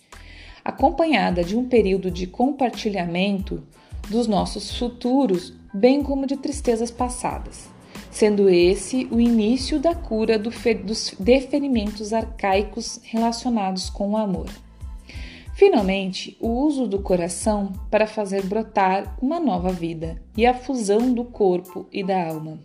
acompanhada 0.64 1.44
de 1.44 1.58
um 1.58 1.68
período 1.68 2.12
de 2.12 2.28
compartilhamento 2.28 3.64
dos 4.08 4.28
nossos 4.28 4.78
futuros, 4.78 5.56
bem 5.74 6.04
como 6.04 6.28
de 6.28 6.38
tristezas 6.38 6.92
passadas 6.92 7.68
sendo 8.12 8.48
esse 8.48 9.08
o 9.10 9.20
início 9.20 9.80
da 9.80 9.96
cura 9.96 10.38
do 10.38 10.52
dos 10.84 11.16
deferimentos 11.20 12.14
arcaicos 12.14 13.00
relacionados 13.04 13.90
com 13.90 14.12
o 14.12 14.18
amor. 14.18 14.50
Finalmente, 15.60 16.38
o 16.40 16.48
uso 16.48 16.88
do 16.88 17.00
coração 17.00 17.74
para 17.92 18.08
fazer 18.08 18.46
brotar 18.46 19.18
uma 19.22 19.42
nova 19.42 19.74
vida 19.74 20.24
e 20.38 20.46
a 20.46 20.54
fusão 20.54 21.14
do 21.14 21.26
corpo 21.26 21.86
e 21.92 22.02
da 22.02 22.30
alma. 22.30 22.62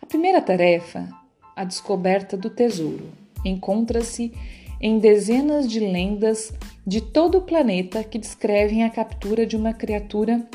A 0.00 0.06
primeira 0.06 0.40
tarefa, 0.40 1.06
a 1.54 1.64
descoberta 1.64 2.34
do 2.34 2.48
tesouro, 2.48 3.10
encontra-se 3.44 4.32
em 4.80 4.98
dezenas 4.98 5.68
de 5.68 5.80
lendas 5.80 6.50
de 6.86 7.02
todo 7.02 7.36
o 7.36 7.42
planeta 7.42 8.02
que 8.02 8.18
descrevem 8.18 8.84
a 8.84 8.90
captura 8.90 9.44
de 9.44 9.54
uma 9.54 9.74
criatura 9.74 10.48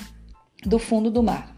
do 0.66 0.80
fundo 0.80 1.12
do 1.12 1.22
mar. 1.22 1.56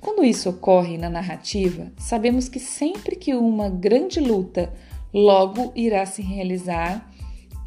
Quando 0.00 0.24
isso 0.24 0.48
ocorre 0.48 0.96
na 0.96 1.10
narrativa, 1.10 1.92
sabemos 1.98 2.48
que 2.48 2.58
sempre 2.58 3.14
que 3.14 3.34
uma 3.34 3.68
grande 3.68 4.20
luta 4.20 4.72
logo 5.12 5.70
irá 5.76 6.06
se 6.06 6.22
realizar 6.22 7.06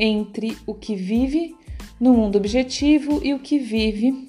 entre 0.04 0.58
o 0.66 0.74
que 0.74 0.96
vive 0.96 1.56
no 2.00 2.12
mundo 2.12 2.36
objetivo 2.36 3.22
e 3.24 3.36
o 3.36 3.40
que 3.40 3.60
vive 3.60 4.28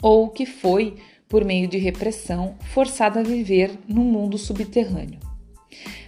ou 0.00 0.26
o 0.26 0.30
que 0.30 0.46
foi, 0.46 0.94
por 1.28 1.44
meio 1.44 1.66
de 1.66 1.78
repressão, 1.78 2.54
forçado 2.72 3.18
a 3.18 3.22
viver 3.22 3.72
num 3.88 4.04
mundo 4.04 4.38
subterrâneo. 4.38 5.18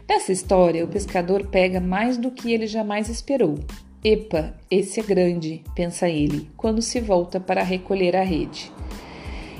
Nessa 0.08 0.30
história, 0.30 0.84
o 0.84 0.88
pescador 0.88 1.48
pega 1.48 1.80
mais 1.80 2.16
do 2.16 2.30
que 2.30 2.52
ele 2.52 2.68
jamais 2.68 3.08
esperou. 3.08 3.58
Epa, 4.04 4.54
esse 4.70 5.00
é 5.00 5.02
grande, 5.02 5.64
pensa 5.74 6.08
ele, 6.08 6.48
quando 6.56 6.80
se 6.80 7.00
volta 7.00 7.40
para 7.40 7.64
recolher 7.64 8.14
a 8.14 8.22
rede. 8.22 8.70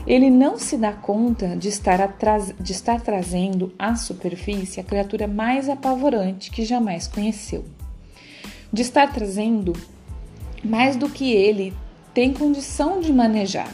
Ele 0.06 0.30
não 0.30 0.56
se 0.56 0.76
dá 0.76 0.92
conta 0.92 1.56
de 1.56 1.68
estar, 1.68 2.00
atras... 2.00 2.54
de 2.60 2.70
estar 2.70 3.00
trazendo 3.00 3.72
à 3.76 3.96
superfície 3.96 4.78
a 4.78 4.84
criatura 4.84 5.26
mais 5.26 5.68
apavorante 5.68 6.52
que 6.52 6.64
jamais 6.64 7.08
conheceu. 7.08 7.64
De 8.76 8.82
estar 8.82 9.10
trazendo 9.10 9.72
mais 10.62 10.96
do 10.96 11.08
que 11.08 11.32
ele 11.32 11.72
tem 12.12 12.30
condição 12.34 13.00
de 13.00 13.10
manejar. 13.10 13.72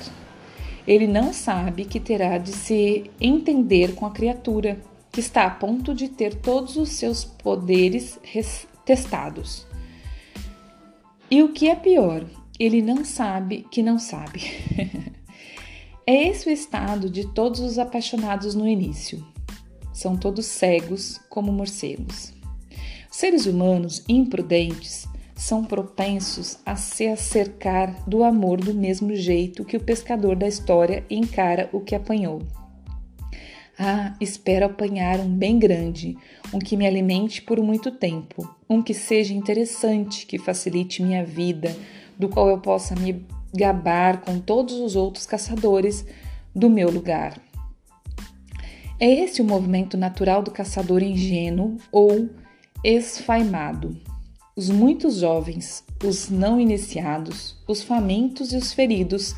ele 0.86 1.08
não 1.08 1.32
sabe 1.32 1.86
que 1.86 1.98
terá 1.98 2.38
de 2.38 2.52
se 2.52 3.10
entender 3.20 3.96
com 3.96 4.06
a 4.06 4.12
criatura, 4.12 4.80
que 5.10 5.18
está 5.18 5.44
a 5.44 5.50
ponto 5.50 5.92
de 5.92 6.08
ter 6.08 6.36
todos 6.36 6.76
os 6.76 6.90
seus 6.90 7.24
poderes 7.24 8.16
testados. 8.84 9.66
E 11.28 11.42
o 11.42 11.48
que 11.48 11.68
é 11.68 11.74
pior, 11.74 12.24
ele 12.56 12.80
não 12.80 13.04
sabe 13.04 13.66
que 13.72 13.82
não 13.82 13.98
sabe. 13.98 14.52
é 16.06 16.28
esse 16.28 16.48
o 16.48 16.52
estado 16.52 17.10
de 17.10 17.26
todos 17.26 17.58
os 17.58 17.76
apaixonados 17.76 18.54
no 18.54 18.68
início. 18.68 19.26
São 19.92 20.16
todos 20.16 20.46
cegos 20.46 21.20
como 21.28 21.50
morcegos. 21.50 22.31
Seres 23.12 23.44
humanos 23.44 24.02
imprudentes 24.08 25.06
são 25.36 25.62
propensos 25.62 26.58
a 26.64 26.76
se 26.76 27.06
acercar 27.06 28.08
do 28.08 28.24
amor 28.24 28.58
do 28.58 28.72
mesmo 28.72 29.14
jeito 29.14 29.66
que 29.66 29.76
o 29.76 29.80
pescador 29.80 30.34
da 30.34 30.48
história 30.48 31.04
encara 31.10 31.68
o 31.74 31.80
que 31.80 31.94
apanhou. 31.94 32.40
Ah, 33.78 34.16
espero 34.18 34.64
apanhar 34.64 35.20
um 35.20 35.28
bem 35.28 35.58
grande, 35.58 36.16
um 36.54 36.58
que 36.58 36.74
me 36.74 36.86
alimente 36.86 37.42
por 37.42 37.60
muito 37.60 37.90
tempo, 37.90 38.48
um 38.68 38.82
que 38.82 38.94
seja 38.94 39.34
interessante, 39.34 40.24
que 40.24 40.38
facilite 40.38 41.02
minha 41.02 41.22
vida, 41.22 41.76
do 42.18 42.30
qual 42.30 42.48
eu 42.48 42.60
possa 42.60 42.94
me 42.94 43.26
gabar 43.54 44.22
com 44.22 44.38
todos 44.38 44.76
os 44.76 44.96
outros 44.96 45.26
caçadores 45.26 46.06
do 46.54 46.70
meu 46.70 46.90
lugar. 46.90 47.38
É 48.98 49.06
esse 49.06 49.42
o 49.42 49.44
movimento 49.44 49.98
natural 49.98 50.42
do 50.42 50.50
caçador 50.50 51.02
ingênuo 51.02 51.76
ou 51.90 52.30
esfaimado. 52.84 53.96
Os 54.56 54.68
muitos 54.68 55.16
jovens, 55.16 55.84
os 56.04 56.28
não 56.28 56.60
iniciados, 56.60 57.56
os 57.66 57.82
famintos 57.82 58.52
e 58.52 58.56
os 58.56 58.72
feridos 58.72 59.36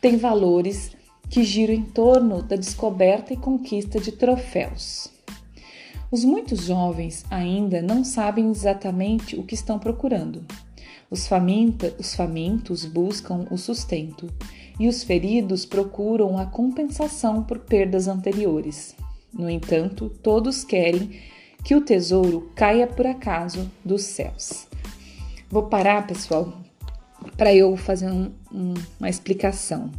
têm 0.00 0.16
valores 0.16 0.92
que 1.28 1.44
giram 1.44 1.74
em 1.74 1.82
torno 1.82 2.42
da 2.42 2.56
descoberta 2.56 3.34
e 3.34 3.36
conquista 3.36 4.00
de 4.00 4.12
troféus. 4.12 5.08
Os 6.10 6.24
muitos 6.24 6.64
jovens 6.64 7.24
ainda 7.30 7.82
não 7.82 8.02
sabem 8.02 8.50
exatamente 8.50 9.36
o 9.36 9.42
que 9.42 9.54
estão 9.54 9.78
procurando. 9.78 10.44
Os, 11.10 11.26
faminta, 11.26 11.94
os 11.98 12.14
famintos 12.14 12.84
buscam 12.84 13.46
o 13.50 13.58
sustento 13.58 14.28
e 14.80 14.88
os 14.88 15.02
feridos 15.02 15.66
procuram 15.66 16.38
a 16.38 16.46
compensação 16.46 17.42
por 17.42 17.58
perdas 17.58 18.08
anteriores. 18.08 18.96
No 19.32 19.50
entanto, 19.50 20.08
todos 20.22 20.64
querem 20.64 21.20
que 21.66 21.74
o 21.74 21.80
tesouro 21.80 22.48
caia 22.54 22.86
por 22.86 23.04
acaso 23.08 23.68
dos 23.84 24.02
céus. 24.02 24.68
Vou 25.50 25.64
parar, 25.64 26.06
pessoal, 26.06 26.52
para 27.36 27.52
eu 27.52 27.76
fazer 27.76 28.08
um, 28.08 28.30
um, 28.54 28.74
uma 29.00 29.08
explicação. 29.08 29.90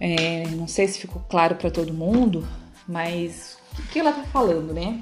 É, 0.00 0.48
não 0.48 0.66
sei 0.66 0.88
se 0.88 0.98
ficou 0.98 1.22
claro 1.28 1.54
para 1.54 1.70
todo 1.70 1.94
mundo, 1.94 2.44
mas 2.88 3.56
o 3.78 3.82
que 3.82 4.00
ela 4.00 4.10
está 4.10 4.24
falando, 4.24 4.74
né? 4.74 5.00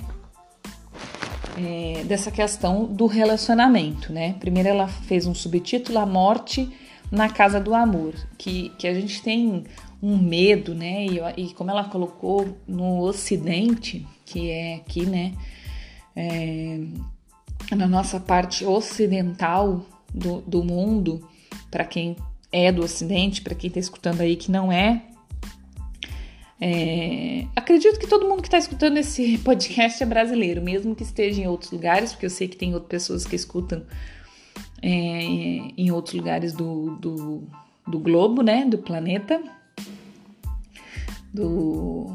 É, 1.57 2.05
dessa 2.05 2.31
questão 2.31 2.85
do 2.85 3.07
relacionamento, 3.07 4.13
né? 4.13 4.35
Primeiro 4.41 4.69
ela 4.69 4.89
fez 4.89 5.27
um 5.27 5.35
subtítulo, 5.35 5.99
A 5.99 6.05
Morte 6.05 6.71
na 7.11 7.31
Casa 7.31 7.59
do 7.59 7.75
Amor, 7.75 8.13
que, 8.37 8.69
que 8.77 8.87
a 8.87 8.93
gente 8.93 9.23
tem 9.23 9.65
um 10.03 10.19
medo, 10.19 10.75
né? 10.75 11.07
E, 11.07 11.45
e 11.45 11.55
como 11.55 11.71
ela 11.71 11.85
colocou 11.85 12.59
no 12.69 13.01
Ocidente, 13.01 14.07
que 14.27 14.51
é 14.51 14.75
aqui, 14.75 15.07
né? 15.07 15.33
É, 16.15 16.81
na 17.75 17.87
nossa 17.87 18.21
parte 18.21 18.65
ocidental 18.65 19.87
do, 20.13 20.41
do 20.43 20.63
mundo, 20.63 21.27
para 21.71 21.85
quem 21.85 22.17
é 22.51 22.71
do 22.71 22.83
Ocidente, 22.83 23.43
para 23.43 23.55
quem 23.55 23.69
está 23.69 23.81
escutando 23.81 24.21
aí 24.21 24.37
que 24.37 24.51
não 24.51 24.71
é, 24.71 25.03
é, 26.65 27.45
acredito 27.57 27.99
que 27.99 28.07
todo 28.07 28.29
mundo 28.29 28.41
que 28.41 28.47
está 28.47 28.57
escutando 28.57 28.97
esse 28.97 29.37
podcast 29.43 30.01
é 30.01 30.07
brasileiro, 30.07 30.63
mesmo 30.63 30.95
que 30.95 31.03
esteja 31.03 31.43
em 31.43 31.49
outros 31.49 31.73
lugares, 31.73 32.13
porque 32.13 32.27
eu 32.27 32.31
sei 32.31 32.47
que 32.47 32.57
tem 32.57 32.73
outras 32.73 32.89
pessoas 32.89 33.27
que 33.27 33.35
escutam 33.35 33.83
é, 34.81 34.89
em 34.89 35.91
outros 35.91 36.15
lugares 36.15 36.53
do, 36.53 36.95
do, 36.99 37.49
do, 37.85 37.99
globo, 37.99 38.43
né, 38.43 38.65
do 38.65 38.79
planeta, 38.79 39.43
do, 41.35 42.15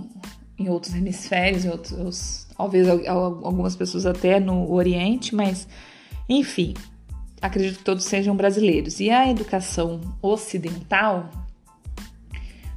em 0.58 0.70
outros 0.70 0.96
hemisférios, 0.96 1.66
em 1.66 1.70
outros, 1.70 2.47
talvez 2.58 2.88
algumas 3.08 3.76
pessoas 3.76 4.06
até 4.06 4.40
no 4.40 4.72
Oriente, 4.72 5.36
mas 5.36 5.68
enfim, 6.28 6.74
acredito 7.42 7.78
que 7.78 7.84
todos 7.84 8.04
sejam 8.04 8.36
brasileiros. 8.36 9.00
E 9.00 9.10
a 9.10 9.30
educação 9.30 10.02
ocidental 10.22 11.30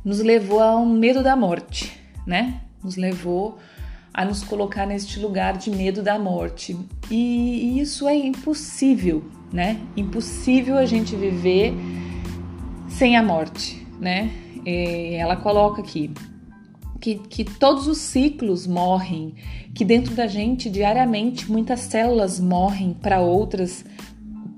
nos 0.04 0.20
levou 0.20 0.60
a 0.60 0.76
um 0.76 0.86
medo 0.86 1.22
da 1.22 1.34
morte, 1.34 1.92
né? 2.26 2.60
Nos 2.82 2.96
levou 2.96 3.58
a 4.12 4.24
nos 4.24 4.42
colocar 4.42 4.86
neste 4.86 5.18
lugar 5.18 5.56
de 5.56 5.70
medo 5.70 6.02
da 6.02 6.18
morte. 6.18 6.76
E 7.10 7.80
isso 7.80 8.08
é 8.08 8.14
impossível, 8.14 9.24
né? 9.52 9.80
Impossível 9.96 10.76
a 10.76 10.84
gente 10.84 11.16
viver 11.16 11.72
sem 12.88 13.16
a 13.16 13.22
morte, 13.22 13.86
né? 13.98 14.30
E 14.64 15.14
ela 15.14 15.36
coloca 15.36 15.80
aqui: 15.80 16.12
que, 17.00 17.16
que 17.16 17.44
todos 17.44 17.86
os 17.86 17.98
ciclos 17.98 18.66
morrem, 18.66 19.34
que 19.74 19.84
dentro 19.84 20.14
da 20.14 20.26
gente 20.26 20.68
diariamente 20.68 21.50
muitas 21.50 21.80
células 21.80 22.38
morrem 22.38 22.92
para 22.92 23.20
outras 23.20 23.84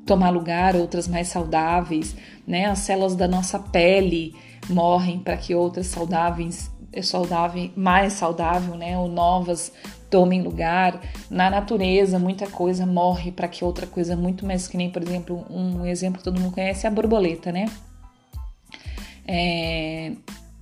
tomar 0.04 0.30
lugar, 0.30 0.74
outras 0.74 1.06
mais 1.06 1.28
saudáveis, 1.28 2.16
né? 2.46 2.66
As 2.66 2.80
células 2.80 3.14
da 3.14 3.28
nossa 3.28 3.58
pele 3.58 4.34
morrem 4.68 5.20
para 5.20 5.36
que 5.36 5.54
outras 5.54 5.86
saudáveis, 5.86 6.70
saudável, 7.02 7.70
mais 7.76 8.14
saudável, 8.14 8.74
né? 8.74 8.98
Ou 8.98 9.08
novas 9.08 9.72
tomem 10.10 10.42
lugar. 10.42 11.00
Na 11.30 11.48
natureza, 11.48 12.18
muita 12.18 12.46
coisa 12.46 12.84
morre 12.84 13.30
para 13.30 13.48
que 13.48 13.64
outra 13.64 13.86
coisa 13.86 14.16
muito 14.16 14.44
mais 14.44 14.66
que 14.66 14.76
nem, 14.76 14.90
por 14.90 15.02
exemplo, 15.02 15.46
um 15.48 15.86
exemplo 15.86 16.18
que 16.18 16.24
todo 16.24 16.40
mundo 16.40 16.52
conhece 16.52 16.86
é 16.86 16.88
a 16.88 16.92
borboleta, 16.92 17.52
né? 17.52 17.66
É, 19.26 20.12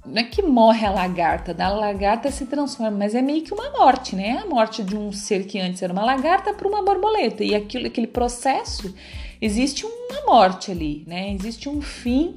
não 0.05 0.23
é 0.23 0.25
que 0.25 0.43
morre 0.43 0.87
a 0.87 0.91
lagarta, 0.91 1.53
da 1.53 1.69
lagarta 1.69 2.31
se 2.31 2.47
transforma, 2.47 2.97
mas 2.97 3.15
é 3.15 3.21
meio 3.21 3.43
que 3.43 3.53
uma 3.53 3.71
morte, 3.71 4.17
né? 4.17 4.39
A 4.43 4.47
morte 4.47 4.83
de 4.83 4.97
um 4.97 5.13
ser 5.13 5.47
que 5.47 5.59
antes 5.59 5.83
era 5.83 5.93
uma 5.93 6.05
lagarta 6.05 6.55
para 6.55 6.67
uma 6.67 6.83
borboleta. 6.83 7.45
E 7.45 7.55
aquilo, 7.55 7.87
aquele 7.87 8.07
processo, 8.07 8.95
existe 9.41 9.85
uma 9.85 10.25
morte 10.27 10.71
ali, 10.71 11.05
né? 11.07 11.33
Existe 11.35 11.69
um 11.69 11.83
fim 11.83 12.37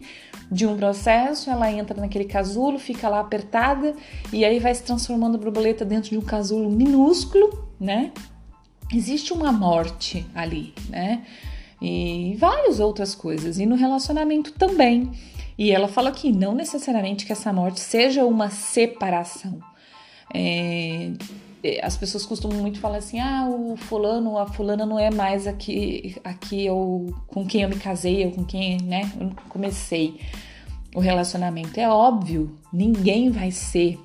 de 0.51 0.67
um 0.67 0.75
processo, 0.75 1.49
ela 1.49 1.71
entra 1.71 1.99
naquele 1.99 2.25
casulo, 2.25 2.77
fica 2.77 3.07
lá 3.07 3.21
apertada 3.21 3.95
e 4.31 4.43
aí 4.43 4.59
vai 4.59 4.75
se 4.75 4.83
transformando 4.83 5.35
a 5.35 5.39
borboleta 5.39 5.85
dentro 5.85 6.09
de 6.09 6.17
um 6.17 6.21
casulo 6.21 6.69
minúsculo, 6.69 7.67
né? 7.79 8.11
Existe 8.93 9.33
uma 9.33 9.51
morte 9.51 10.25
ali, 10.35 10.73
né? 10.89 11.23
E 11.81 12.35
várias 12.39 12.79
outras 12.79 13.15
coisas. 13.15 13.57
E 13.57 13.65
no 13.65 13.75
relacionamento 13.75 14.51
também. 14.53 15.11
E 15.63 15.71
ela 15.71 15.87
fala 15.87 16.11
que 16.11 16.29
não 16.29 16.53
necessariamente 16.53 17.25
que 17.25 17.31
essa 17.31 17.53
morte 17.53 17.79
seja 17.79 18.25
uma 18.25 18.49
separação. 18.49 19.61
É, 20.33 21.13
é, 21.63 21.85
as 21.85 21.95
pessoas 21.95 22.25
costumam 22.25 22.57
muito 22.57 22.81
falar 22.81 22.97
assim: 22.97 23.21
ah, 23.21 23.47
o 23.49 23.77
fulano, 23.77 24.37
a 24.37 24.45
fulana 24.45 24.85
não 24.85 24.99
é 24.99 25.09
mais 25.09 25.47
aqui, 25.47 26.17
aqui 26.21 26.65
eu, 26.65 27.15
com 27.27 27.47
quem 27.47 27.61
eu 27.61 27.69
me 27.69 27.77
casei, 27.77 28.25
ou 28.25 28.31
com 28.33 28.43
quem 28.43 28.77
né, 28.81 29.09
eu 29.17 29.31
comecei 29.47 30.19
o 30.93 30.99
relacionamento. 30.99 31.79
É 31.79 31.87
óbvio, 31.87 32.59
ninguém 32.73 33.29
vai 33.29 33.49
ser 33.49 33.97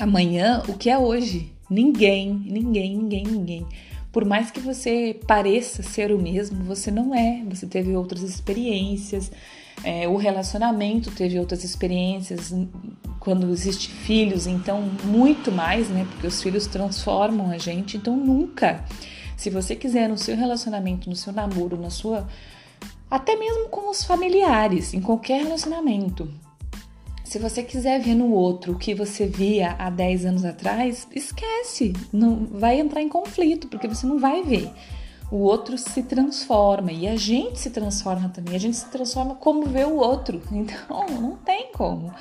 amanhã 0.00 0.62
o 0.66 0.78
que 0.78 0.88
é 0.88 0.96
hoje. 0.96 1.52
Ninguém, 1.68 2.32
ninguém, 2.32 2.96
ninguém, 2.96 3.24
ninguém. 3.24 3.66
Por 4.10 4.24
mais 4.24 4.50
que 4.50 4.58
você 4.58 5.20
pareça 5.26 5.82
ser 5.82 6.12
o 6.12 6.18
mesmo, 6.18 6.64
você 6.64 6.90
não 6.90 7.14
é. 7.14 7.42
Você 7.50 7.66
teve 7.66 7.94
outras 7.94 8.22
experiências, 8.22 9.30
é, 9.84 10.06
o 10.06 10.16
relacionamento 10.16 11.10
teve 11.10 11.38
outras 11.38 11.64
experiências, 11.64 12.52
quando 13.18 13.50
existe 13.50 13.88
filhos, 13.88 14.46
então 14.46 14.82
muito 15.04 15.52
mais, 15.52 15.88
né? 15.88 16.06
Porque 16.10 16.26
os 16.26 16.42
filhos 16.42 16.66
transformam 16.66 17.50
a 17.50 17.58
gente, 17.58 17.96
então 17.96 18.16
nunca. 18.16 18.84
Se 19.36 19.50
você 19.50 19.74
quiser 19.74 20.08
no 20.08 20.18
seu 20.18 20.36
relacionamento, 20.36 21.08
no 21.08 21.16
seu 21.16 21.32
namoro, 21.32 21.76
na 21.76 21.90
sua. 21.90 22.26
Até 23.10 23.36
mesmo 23.36 23.68
com 23.68 23.90
os 23.90 24.04
familiares, 24.04 24.94
em 24.94 25.00
qualquer 25.00 25.42
relacionamento. 25.42 26.32
Se 27.24 27.38
você 27.38 27.62
quiser 27.62 28.00
ver 28.00 28.14
no 28.14 28.30
outro 28.30 28.72
o 28.72 28.78
que 28.78 28.94
você 28.94 29.26
via 29.26 29.74
há 29.78 29.88
10 29.88 30.26
anos 30.26 30.44
atrás, 30.44 31.06
esquece, 31.14 31.92
não 32.12 32.46
vai 32.46 32.78
entrar 32.78 33.00
em 33.00 33.08
conflito, 33.08 33.68
porque 33.68 33.88
você 33.88 34.06
não 34.06 34.18
vai 34.18 34.42
ver 34.42 34.70
o 35.32 35.38
outro 35.38 35.78
se 35.78 36.02
transforma 36.02 36.92
e 36.92 37.08
a 37.08 37.16
gente 37.16 37.58
se 37.58 37.70
transforma 37.70 38.28
também. 38.28 38.54
A 38.54 38.60
gente 38.60 38.76
se 38.76 38.90
transforma 38.90 39.34
como 39.34 39.64
vê 39.64 39.82
o 39.82 39.96
outro. 39.96 40.42
Então, 40.52 41.06
não 41.08 41.36
tem 41.36 41.72
como. 41.72 42.12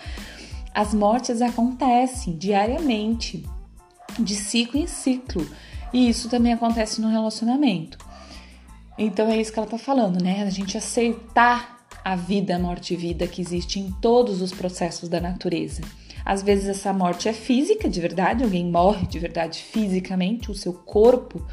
As 0.73 0.93
mortes 0.93 1.41
acontecem 1.41 2.37
diariamente, 2.37 3.45
de 4.17 4.33
ciclo 4.33 4.79
em 4.79 4.87
ciclo. 4.87 5.45
E 5.91 6.07
isso 6.07 6.29
também 6.29 6.53
acontece 6.53 7.01
no 7.01 7.09
relacionamento. 7.09 7.97
Então 8.97 9.27
é 9.27 9.35
isso 9.35 9.51
que 9.51 9.59
ela 9.59 9.67
tá 9.67 9.77
falando, 9.77 10.23
né? 10.23 10.43
A 10.43 10.49
gente 10.49 10.77
aceitar 10.77 11.85
a 12.05 12.15
vida, 12.15 12.55
a 12.55 12.59
morte 12.59 12.93
e 12.93 12.97
vida 12.97 13.27
que 13.27 13.41
existe 13.41 13.77
em 13.77 13.91
todos 13.91 14.41
os 14.41 14.53
processos 14.53 15.09
da 15.09 15.19
natureza. 15.19 15.81
Às 16.23 16.41
vezes 16.41 16.69
essa 16.69 16.93
morte 16.93 17.27
é 17.27 17.33
física, 17.33 17.89
de 17.89 17.99
verdade, 17.99 18.41
alguém 18.41 18.71
morre 18.71 19.05
de 19.05 19.19
verdade 19.19 19.61
fisicamente, 19.61 20.49
o 20.49 20.55
seu 20.55 20.71
corpo 20.71 21.45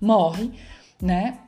morre, 0.00 0.52
né? 1.00 1.38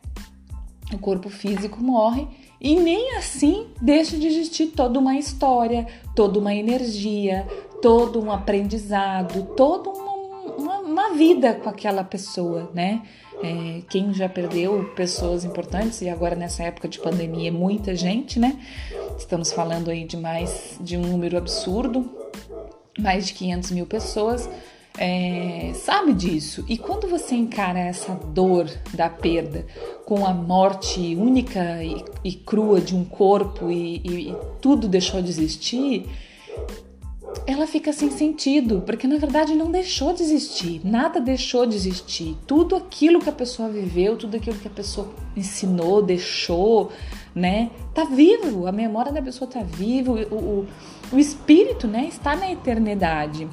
O 0.93 0.99
corpo 0.99 1.31
físico 1.31 1.83
morre 1.83 2.27
e 2.61 2.77
nem 2.77 3.17
assim 3.17 3.67
deixa 3.81 4.17
de 4.17 4.27
existir 4.27 4.67
toda 4.69 4.99
uma 4.99 5.17
história, 5.17 5.87
toda 6.15 6.38
uma 6.38 6.55
energia, 6.55 7.47
todo 7.83 8.23
um 8.23 8.31
aprendizado, 8.31 9.43
toda 9.57 9.91
uma, 9.91 10.12
uma, 10.57 10.79
uma 10.79 11.15
vida 11.15 11.55
com 11.55 11.69
aquela 11.69 12.05
pessoa, 12.05 12.71
né? 12.73 13.03
É, 13.43 13.83
quem 13.91 14.15
já 14.15 14.29
perdeu 14.29 14.93
pessoas 14.95 15.45
importantes, 15.45 16.01
e 16.01 16.09
agora 16.09 16.37
nessa 16.37 16.62
época 16.62 16.87
de 16.87 17.01
pandemia, 17.01 17.51
muita 17.51 17.97
gente, 17.97 18.38
né? 18.38 18.57
Estamos 19.19 19.51
falando 19.51 19.91
aí 19.91 20.05
de 20.05 20.17
mais 20.17 20.79
de 20.81 20.97
um 20.97 21.03
número 21.03 21.37
absurdo, 21.37 22.09
mais 22.97 23.27
de 23.27 23.35
500 23.35 23.71
mil 23.73 23.87
pessoas, 23.87 24.49
é, 24.99 25.73
sabe 25.75 26.13
disso. 26.13 26.65
E 26.69 26.77
quando 26.77 27.09
você 27.09 27.35
encara 27.35 27.79
essa 27.79 28.15
dor 28.15 28.71
da 28.93 29.09
perda 29.09 29.67
com 30.05 30.27
a 30.27 30.33
morte 30.33 31.17
única 31.17 31.83
e, 31.83 32.05
e 32.23 32.33
crua 32.33 32.81
de 32.81 32.95
um 32.95 33.05
corpo 33.05 33.71
e, 33.71 34.03
e, 34.05 34.31
e 34.31 34.37
tudo 34.61 34.89
deixou 34.89 35.23
de 35.23 35.31
existir, 35.31 36.07
ela 37.47 37.67
fica 37.67 37.93
sem 37.93 38.11
sentido, 38.11 38.83
porque 38.85 39.07
na 39.07 39.17
verdade 39.17 39.55
não 39.55 39.71
deixou 39.71 40.13
de 40.13 40.23
existir, 40.23 40.81
nada 40.85 41.21
deixou 41.21 41.67
de 41.67 41.75
existir. 41.75 42.37
Tudo 42.47 42.77
aquilo 42.77 43.21
que 43.21 43.29
a 43.29 43.33
pessoa 43.33 43.69
viveu, 43.69 44.17
tudo 44.17 44.37
aquilo 44.37 44.59
que 44.59 44.69
a 44.69 44.71
pessoa 44.71 45.09
ensinou, 45.37 46.03
deixou, 46.03 46.93
né? 47.35 47.71
Tá 47.95 48.05
vivo, 48.05 48.67
a 48.67 48.73
memória 48.73 49.11
da 49.11 49.23
pessoa 49.23 49.51
tá 49.51 49.63
viva, 49.63 50.13
o, 50.13 50.35
o, 50.35 50.67
o 51.13 51.19
espírito, 51.19 51.89
né, 51.89 52.07
está 52.09 52.37
na 52.37 52.51
eternidade. 52.53 53.49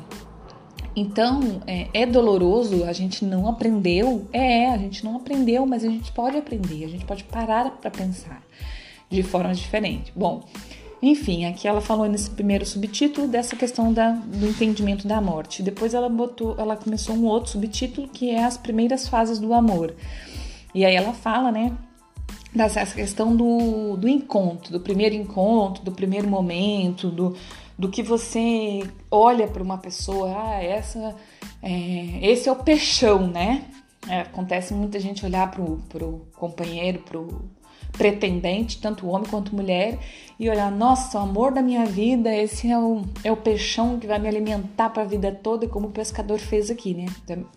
Então, 0.96 1.62
é, 1.68 1.88
é, 1.94 2.06
doloroso, 2.06 2.84
a 2.84 2.94
gente 2.94 3.24
não 3.24 3.48
aprendeu, 3.48 4.28
é, 4.34 4.68
a 4.70 4.78
gente 4.78 5.04
não 5.04 5.18
aprendeu, 5.18 5.66
mas 5.66 5.84
a 5.84 5.90
gente 5.90 6.12
pode 6.12 6.38
aprender, 6.38 6.86
a 6.86 6.88
gente 6.90 7.06
pode 7.06 7.24
parar 7.24 7.70
para 7.72 7.92
pensar 7.92 8.42
de 9.10 9.24
forma 9.24 9.54
diferente. 9.54 10.12
Bom, 10.16 10.44
enfim, 11.02 11.46
aqui 11.46 11.68
ela 11.68 11.80
falou 11.80 12.08
nesse 12.08 12.30
primeiro 12.30 12.66
subtítulo 12.66 13.28
dessa 13.28 13.56
questão 13.56 13.94
da, 13.94 14.12
do 14.12 14.48
entendimento 14.48 15.08
da 15.08 15.22
morte. 15.22 15.64
Depois 15.64 15.94
ela 15.94 16.10
botou, 16.10 16.56
ela 16.58 16.76
começou 16.76 17.16
um 17.16 17.26
outro 17.26 17.52
subtítulo 17.52 18.08
que 18.08 18.30
é 18.30 18.44
as 18.44 18.58
primeiras 18.58 19.08
fases 19.08 19.40
do 19.40 19.54
amor. 19.54 19.96
E 20.76 20.86
aí 20.86 20.96
ela 20.96 21.14
fala, 21.14 21.52
né, 21.52 21.72
dessa 22.54 22.86
questão 22.86 23.36
do, 23.36 23.96
do 23.96 24.08
encontro, 24.08 24.72
do 24.72 24.80
primeiro 24.80 25.16
encontro, 25.16 25.84
do 25.84 25.92
primeiro 25.92 26.28
momento, 26.28 27.10
do, 27.10 27.36
do 27.80 27.88
que 27.88 28.04
você 28.04 28.84
olha 29.10 29.48
para 29.48 29.64
uma 29.64 29.78
pessoa, 29.78 30.36
ah, 30.38 30.62
essa, 30.62 31.16
é, 31.64 32.20
esse 32.30 32.50
é 32.50 32.52
o 32.52 32.58
peixão, 32.58 33.26
né? 33.26 33.64
É, 34.10 34.20
acontece 34.20 34.74
muita 34.74 35.00
gente 35.00 35.26
olhar 35.26 35.50
para 35.50 35.62
o 35.62 36.28
companheiro, 36.36 37.00
para 37.00 37.18
o 37.18 37.50
pretendente, 37.94 38.82
tanto 38.82 39.08
homem 39.08 39.30
quanto 39.30 39.56
mulher, 39.56 39.98
e 40.38 40.50
olhar, 40.50 40.70
nossa, 40.70 41.18
o 41.18 41.22
amor 41.22 41.54
da 41.54 41.62
minha 41.62 41.86
vida, 41.86 42.36
esse 42.36 42.70
é 42.70 42.78
o, 42.78 43.02
é 43.24 43.32
o 43.32 43.38
peixão 43.38 43.98
que 43.98 44.06
vai 44.06 44.20
me 44.20 44.28
alimentar 44.28 44.90
para 44.90 45.04
a 45.04 45.06
vida 45.06 45.32
toda, 45.32 45.66
como 45.66 45.88
o 45.88 45.92
pescador 45.92 46.38
fez 46.38 46.70
aqui, 46.70 46.94
né? 46.94 47.06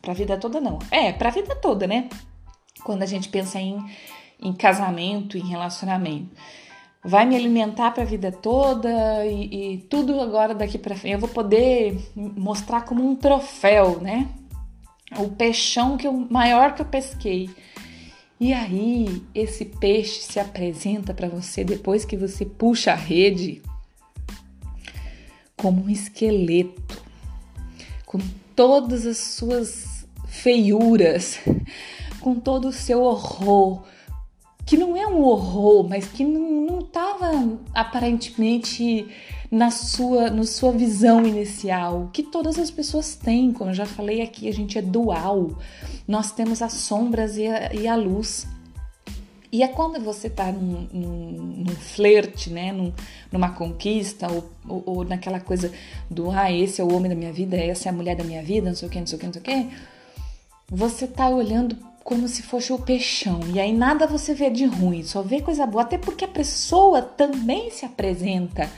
Para 0.01 0.13
a 0.13 0.15
vida 0.15 0.37
toda 0.37 0.61
não. 0.61 0.79
É, 0.93 1.13
para 1.13 1.31
a 1.31 1.33
vida 1.33 1.57
toda, 1.57 1.85
né? 1.85 2.09
Quando 2.85 3.03
a 3.03 3.07
gente 3.07 3.29
pensa 3.29 3.59
em, 3.59 3.85
em 4.41 4.53
casamento, 4.53 5.37
em 5.37 5.49
relacionamento. 5.49 6.31
Vai 7.05 7.27
me 7.27 7.35
alimentar 7.35 7.91
para 7.91 8.05
a 8.05 8.07
vida 8.07 8.31
toda 8.31 9.27
e, 9.27 9.75
e 9.75 9.79
tudo 9.79 10.21
agora 10.21 10.55
daqui 10.55 10.79
para 10.79 10.95
frente. 10.95 11.15
Eu 11.15 11.19
vou 11.19 11.29
poder 11.29 11.99
mostrar 12.15 12.83
como 12.83 13.05
um 13.05 13.17
troféu, 13.17 14.01
né? 14.01 14.29
O 15.19 15.29
peixão 15.31 15.97
que 15.97 16.07
eu, 16.07 16.13
maior 16.13 16.75
que 16.75 16.83
eu 16.83 16.87
pesquei. 16.87 17.51
E 18.39 18.53
aí, 18.53 19.23
esse 19.35 19.65
peixe 19.65 20.21
se 20.21 20.41
apresenta 20.41 21.13
para 21.13 21.29
você 21.29 21.63
depois 21.63 22.05
que 22.05 22.17
você 22.17 22.45
puxa 22.45 22.93
a 22.93 22.97
rede 22.97 23.63
como 25.57 25.85
um 25.85 25.89
esqueleto, 25.89 27.01
com 28.05 28.19
todas 28.57 29.07
as 29.07 29.19
suas 29.19 30.05
feiuras, 30.27 31.39
com 32.21 32.35
todo 32.35 32.67
o 32.67 32.73
seu 32.73 33.03
horror, 33.03 33.85
que 34.73 34.79
não 34.79 34.97
é 34.97 35.07
um 35.07 35.23
horror, 35.23 35.87
mas 35.87 36.07
que 36.07 36.25
não 36.25 36.79
estava 36.79 37.59
aparentemente 37.75 39.07
na 39.51 39.71
sua, 39.71 40.31
na 40.31 40.45
sua 40.45 40.73
visão 40.73 41.27
inicial, 41.27 42.09
que 42.11 42.23
todas 42.23 42.59
as 42.59 42.71
pessoas 42.71 43.15
têm, 43.15 43.53
como 43.53 43.69
eu 43.69 43.75
já 43.75 43.85
falei 43.85 44.23
aqui, 44.23 44.49
a 44.49 44.51
gente 44.51 44.79
é 44.79 44.81
dual, 44.81 45.59
nós 46.09 46.33
temos 46.33 46.63
as 46.63 46.73
sombras 46.73 47.37
e 47.37 47.47
a, 47.47 47.75
e 47.75 47.87
a 47.87 47.95
luz. 47.95 48.47
E 49.53 49.63
é 49.63 49.69
quando 49.69 50.03
você 50.03 50.29
está 50.29 50.51
num, 50.51 50.89
num, 50.91 51.33
num, 51.67 51.77
flerte, 51.77 52.49
né? 52.49 52.73
Num, 52.73 52.95
numa 53.31 53.51
conquista, 53.51 54.27
ou, 54.33 54.51
ou, 54.67 54.83
ou, 54.87 55.05
naquela 55.05 55.39
coisa 55.39 55.71
do 56.11 56.31
ah, 56.31 56.51
esse 56.51 56.81
é 56.81 56.85
o 56.85 56.95
homem 56.95 57.11
da 57.11 57.15
minha 57.15 57.31
vida, 57.31 57.59
essa 57.59 57.91
é 57.91 57.93
a 57.93 57.95
mulher 57.95 58.17
da 58.17 58.25
minha 58.25 58.43
vida, 58.43 58.71
não 58.71 58.75
sei 58.75 58.89
o 58.89 58.91
que, 58.91 58.99
não 58.99 59.07
sei 59.07 59.17
o 59.19 59.21
que, 59.21 59.27
não 59.27 59.33
sei 59.35 59.43
o 59.43 59.45
que, 59.45 59.69
você 60.71 61.05
está 61.05 61.29
olhando 61.29 61.77
como 62.05 62.29
se 62.29 62.43
fosse 62.43 62.73
o 62.73 62.79
peixão. 62.79 63.41
E 63.53 63.61
aí 63.61 63.73
nada 63.73 64.07
você 64.07 64.35
vê 64.35 64.51
de 64.51 64.65
ruim, 64.65 65.03
só 65.03 65.23
vê 65.23 65.41
coisa 65.41 65.67
boa, 65.67 65.83
até 65.83 65.99
porque 65.99 66.25
a 66.25 66.29
pessoa 66.29 67.03
também 67.03 67.71
se 67.71 67.85
apresenta 67.85 68.71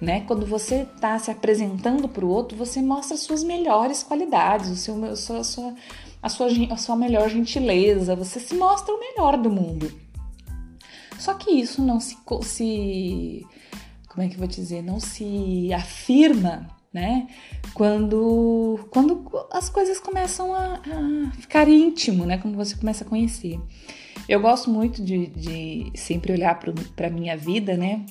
né? 0.00 0.22
Quando 0.26 0.44
você 0.46 0.82
está 0.82 1.18
se 1.18 1.30
apresentando 1.30 2.08
para 2.08 2.24
o 2.24 2.28
outro, 2.28 2.56
você 2.56 2.82
mostra 2.82 3.16
suas 3.16 3.42
melhores 3.42 4.02
qualidades, 4.02 4.70
o 4.70 4.76
seu, 4.76 5.04
a, 5.04 5.16
sua, 5.16 5.38
a, 5.38 5.44
sua, 5.44 5.74
a, 6.22 6.28
sua, 6.28 6.46
a 6.70 6.76
sua 6.76 6.96
melhor 6.96 7.28
gentileza, 7.28 8.14
você 8.14 8.38
se 8.38 8.54
mostra 8.54 8.94
o 8.94 9.00
melhor 9.00 9.36
do 9.38 9.50
mundo. 9.50 9.92
Só 11.18 11.34
que 11.34 11.50
isso 11.50 11.82
não 11.82 11.98
se, 11.98 12.16
se 12.42 13.46
como 14.08 14.22
é 14.22 14.28
que 14.28 14.34
eu 14.34 14.38
vou 14.38 14.46
dizer, 14.46 14.82
não 14.82 15.00
se 15.00 15.72
afirma, 15.72 16.68
né? 16.96 17.26
Quando, 17.74 18.88
quando 18.90 19.30
as 19.52 19.68
coisas 19.68 20.00
começam 20.00 20.54
a, 20.54 20.80
a 20.80 21.30
ficar 21.32 21.68
íntimo, 21.68 22.24
né? 22.24 22.38
Quando 22.38 22.56
você 22.56 22.74
começa 22.74 23.04
a 23.04 23.06
conhecer. 23.06 23.60
Eu 24.26 24.40
gosto 24.40 24.70
muito 24.70 25.04
de, 25.04 25.26
de 25.26 25.92
sempre 25.94 26.32
olhar 26.32 26.58
para 26.96 27.08
a 27.08 27.10
minha 27.10 27.36
vida, 27.36 27.76
né? 27.76 28.06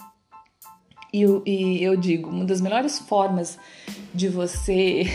E 1.12 1.24
eu, 1.24 1.42
e 1.48 1.84
eu 1.84 1.98
digo, 1.98 2.30
uma 2.30 2.46
das 2.46 2.62
melhores 2.62 3.00
formas 3.00 3.58
de 4.14 4.30
você 4.30 5.06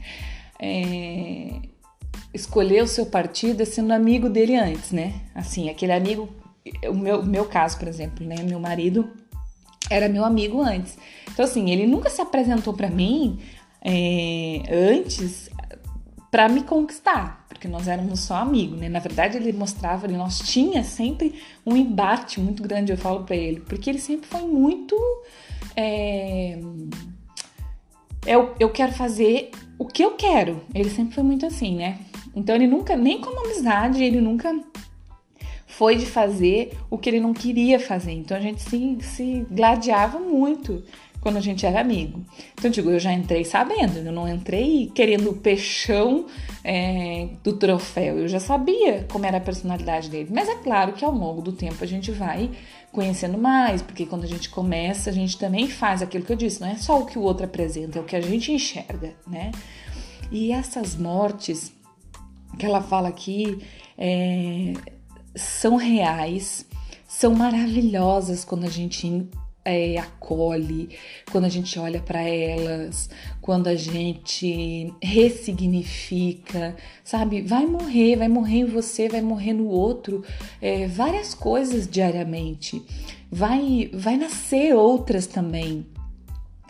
é, 0.58 1.60
escolher 2.32 2.82
o 2.82 2.88
seu 2.88 3.04
partido 3.04 3.60
é 3.60 3.66
sendo 3.66 3.92
amigo 3.92 4.30
dele 4.30 4.56
antes, 4.56 4.92
né? 4.92 5.12
Assim, 5.34 5.68
aquele 5.68 5.92
amigo, 5.92 6.26
o 6.88 6.94
meu, 6.94 7.22
meu 7.22 7.44
caso, 7.44 7.78
por 7.78 7.86
exemplo, 7.86 8.26
né? 8.26 8.36
Meu 8.42 8.58
marido 8.58 9.12
era 9.90 10.08
meu 10.08 10.24
amigo 10.24 10.62
antes. 10.62 10.96
Então, 11.30 11.44
assim, 11.44 11.70
ele 11.70 11.86
nunca 11.86 12.08
se 12.08 12.22
apresentou 12.22 12.72
para 12.72 12.88
mim 12.88 13.38
é, 13.82 14.62
antes 14.70 15.50
para 16.30 16.48
me 16.48 16.62
conquistar, 16.62 17.44
porque 17.48 17.66
nós 17.66 17.88
éramos 17.88 18.20
só 18.20 18.36
amigos, 18.36 18.78
né? 18.78 18.88
Na 18.88 19.00
verdade, 19.00 19.36
ele 19.36 19.52
mostrava, 19.52 20.06
ele, 20.06 20.16
nós 20.16 20.38
tinha 20.38 20.84
sempre 20.84 21.34
um 21.66 21.76
embate 21.76 22.38
muito 22.38 22.62
grande, 22.62 22.92
eu 22.92 22.96
falo 22.96 23.24
para 23.24 23.34
ele, 23.34 23.60
porque 23.60 23.90
ele 23.90 23.98
sempre 23.98 24.28
foi 24.28 24.42
muito 24.42 24.96
é, 25.76 26.58
eu, 28.26 28.54
eu 28.58 28.70
quero 28.70 28.92
fazer 28.92 29.50
o 29.78 29.86
que 29.86 30.02
eu 30.04 30.12
quero. 30.12 30.62
Ele 30.74 30.90
sempre 30.90 31.14
foi 31.14 31.24
muito 31.24 31.46
assim, 31.46 31.76
né? 31.76 31.98
Então 32.34 32.54
ele 32.54 32.66
nunca, 32.66 32.96
nem 32.96 33.20
como 33.20 33.44
amizade, 33.44 34.02
ele 34.02 34.20
nunca 34.20 34.54
foi 35.70 35.96
de 35.96 36.04
fazer 36.04 36.76
o 36.90 36.98
que 36.98 37.08
ele 37.08 37.20
não 37.20 37.32
queria 37.32 37.78
fazer. 37.78 38.12
Então 38.12 38.36
a 38.36 38.40
gente 38.40 38.60
se, 38.60 38.98
se 39.00 39.46
gladiava 39.50 40.18
muito 40.18 40.82
quando 41.20 41.36
a 41.36 41.40
gente 41.40 41.64
era 41.64 41.80
amigo. 41.80 42.24
Então, 42.54 42.70
digo, 42.70 42.90
eu 42.90 42.98
já 42.98 43.12
entrei 43.12 43.44
sabendo, 43.44 43.98
eu 43.98 44.12
não 44.12 44.28
entrei 44.28 44.90
querendo 44.94 45.30
o 45.30 45.36
peixão 45.36 46.26
é, 46.64 47.28
do 47.44 47.52
troféu, 47.52 48.18
eu 48.18 48.26
já 48.26 48.40
sabia 48.40 49.06
como 49.12 49.26
era 49.26 49.36
a 49.36 49.40
personalidade 49.40 50.08
dele. 50.08 50.30
Mas 50.32 50.48
é 50.48 50.56
claro 50.56 50.92
que 50.92 51.04
ao 51.04 51.12
longo 51.12 51.40
do 51.40 51.52
tempo 51.52 51.84
a 51.84 51.86
gente 51.86 52.10
vai 52.10 52.50
conhecendo 52.90 53.38
mais, 53.38 53.80
porque 53.80 54.06
quando 54.06 54.24
a 54.24 54.28
gente 54.28 54.48
começa, 54.48 55.10
a 55.10 55.12
gente 55.12 55.38
também 55.38 55.68
faz 55.68 56.02
aquilo 56.02 56.24
que 56.24 56.32
eu 56.32 56.36
disse, 56.36 56.60
não 56.60 56.68
é 56.68 56.76
só 56.76 56.98
o 56.98 57.06
que 57.06 57.18
o 57.18 57.22
outro 57.22 57.44
apresenta, 57.44 57.98
é 57.98 58.02
o 58.02 58.04
que 58.04 58.16
a 58.16 58.20
gente 58.20 58.50
enxerga, 58.50 59.14
né? 59.26 59.52
E 60.32 60.50
essas 60.50 60.96
mortes 60.96 61.72
que 62.58 62.66
ela 62.66 62.80
fala 62.80 63.08
aqui 63.08 63.58
é, 63.96 64.72
são 65.40 65.76
reais, 65.76 66.64
são 67.08 67.34
maravilhosas 67.34 68.44
quando 68.44 68.64
a 68.64 68.70
gente 68.70 69.28
é, 69.64 69.98
acolhe, 69.98 70.88
quando 71.30 71.44
a 71.44 71.48
gente 71.48 71.78
olha 71.78 72.00
para 72.00 72.22
elas, 72.22 73.10
quando 73.40 73.68
a 73.68 73.74
gente 73.74 74.92
ressignifica, 75.02 76.76
sabe? 77.04 77.42
Vai 77.42 77.66
morrer, 77.66 78.16
vai 78.16 78.28
morrer 78.28 78.60
em 78.60 78.64
você, 78.64 79.08
vai 79.08 79.20
morrer 79.20 79.52
no 79.52 79.68
outro, 79.68 80.24
é, 80.60 80.86
várias 80.86 81.34
coisas 81.34 81.88
diariamente. 81.88 82.82
vai, 83.30 83.90
vai 83.92 84.16
nascer 84.16 84.74
outras 84.74 85.26
também. 85.26 85.86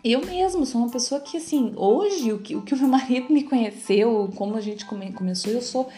Eu 0.03 0.25
mesmo 0.25 0.65
sou 0.65 0.81
uma 0.81 0.91
pessoa 0.91 1.21
que, 1.21 1.37
assim, 1.37 1.73
hoje, 1.77 2.33
o 2.33 2.39
que 2.39 2.57
o, 2.57 2.63
que 2.63 2.75
o 2.75 2.77
meu 2.77 2.89
marido 2.89 3.33
me 3.33 3.45
conheceu, 3.45 4.31
como 4.35 4.57
a 4.57 4.61
gente 4.61 4.85
come, 4.85 5.13
começou, 5.13 5.53
eu 5.53 5.63
sou 5.63 5.89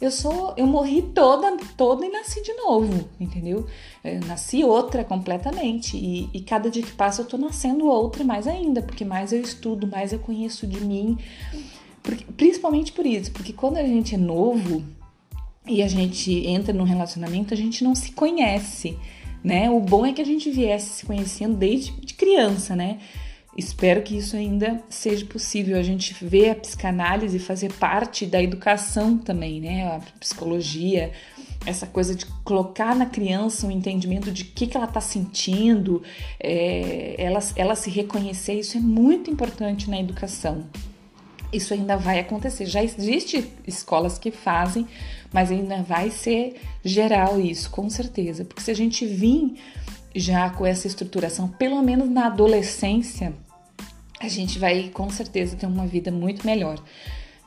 eu 0.00 0.10
sou, 0.10 0.54
eu 0.56 0.66
morri 0.66 1.02
toda, 1.02 1.56
toda 1.76 2.04
e 2.04 2.10
nasci 2.10 2.42
de 2.42 2.52
novo, 2.54 3.08
entendeu? 3.18 3.66
Eu 4.04 4.20
nasci 4.20 4.62
outra 4.62 5.04
completamente 5.04 5.96
e, 5.96 6.28
e, 6.34 6.40
cada 6.40 6.70
dia 6.70 6.82
que 6.82 6.92
passa 6.92 7.22
eu 7.22 7.26
tô 7.26 7.38
nascendo 7.38 7.86
outra 7.86 8.22
mais 8.22 8.46
ainda, 8.46 8.82
porque 8.82 9.04
mais 9.04 9.32
eu 9.32 9.40
estudo, 9.40 9.86
mais 9.86 10.12
eu 10.12 10.18
conheço 10.18 10.66
de 10.66 10.80
mim, 10.80 11.18
porque, 12.02 12.24
principalmente 12.36 12.92
por 12.92 13.06
isso, 13.06 13.32
porque 13.32 13.52
quando 13.52 13.78
a 13.78 13.84
gente 13.84 14.14
é 14.14 14.18
novo 14.18 14.84
e 15.66 15.82
a 15.82 15.88
gente 15.88 16.46
entra 16.46 16.72
num 16.72 16.84
relacionamento, 16.84 17.54
a 17.54 17.56
gente 17.56 17.82
não 17.82 17.94
se 17.94 18.12
conhece, 18.12 18.98
né? 19.42 19.70
O 19.70 19.80
bom 19.80 20.04
é 20.04 20.12
que 20.12 20.20
a 20.20 20.26
gente 20.26 20.50
viesse 20.50 20.90
se 20.90 21.06
conhecendo 21.06 21.56
desde 21.56 21.92
de 21.92 22.14
criança, 22.14 22.76
né? 22.76 22.98
Espero 23.56 24.02
que 24.02 24.18
isso 24.18 24.36
ainda 24.36 24.82
seja 24.90 25.24
possível, 25.24 25.78
a 25.78 25.82
gente 25.82 26.12
ver 26.22 26.50
a 26.50 26.54
psicanálise 26.54 27.38
fazer 27.38 27.72
parte 27.72 28.26
da 28.26 28.42
educação 28.42 29.16
também, 29.16 29.62
né? 29.62 29.86
A 29.86 30.00
psicologia, 30.20 31.10
essa 31.64 31.86
coisa 31.86 32.14
de 32.14 32.26
colocar 32.44 32.94
na 32.94 33.06
criança 33.06 33.66
um 33.66 33.70
entendimento 33.70 34.30
de 34.30 34.44
que, 34.44 34.66
que 34.66 34.76
ela 34.76 34.84
está 34.84 35.00
sentindo, 35.00 36.02
é, 36.38 37.14
ela, 37.16 37.40
ela 37.56 37.74
se 37.74 37.88
reconhecer, 37.88 38.60
isso 38.60 38.76
é 38.76 38.80
muito 38.80 39.30
importante 39.30 39.88
na 39.88 39.98
educação. 39.98 40.66
Isso 41.50 41.72
ainda 41.72 41.96
vai 41.96 42.18
acontecer. 42.18 42.66
Já 42.66 42.84
existe 42.84 43.50
escolas 43.66 44.18
que 44.18 44.30
fazem, 44.30 44.86
mas 45.32 45.50
ainda 45.50 45.82
vai 45.82 46.10
ser 46.10 46.56
geral 46.84 47.40
isso, 47.40 47.70
com 47.70 47.88
certeza. 47.88 48.44
Porque 48.44 48.62
se 48.62 48.70
a 48.70 48.74
gente 48.74 49.06
vir 49.06 49.54
já 50.14 50.50
com 50.50 50.66
essa 50.66 50.86
estruturação, 50.86 51.48
pelo 51.48 51.80
menos 51.82 52.10
na 52.10 52.26
adolescência, 52.26 53.32
a 54.20 54.28
gente 54.28 54.58
vai 54.58 54.90
com 54.92 55.08
certeza 55.10 55.56
ter 55.56 55.66
uma 55.66 55.86
vida 55.86 56.10
muito 56.10 56.46
melhor. 56.46 56.78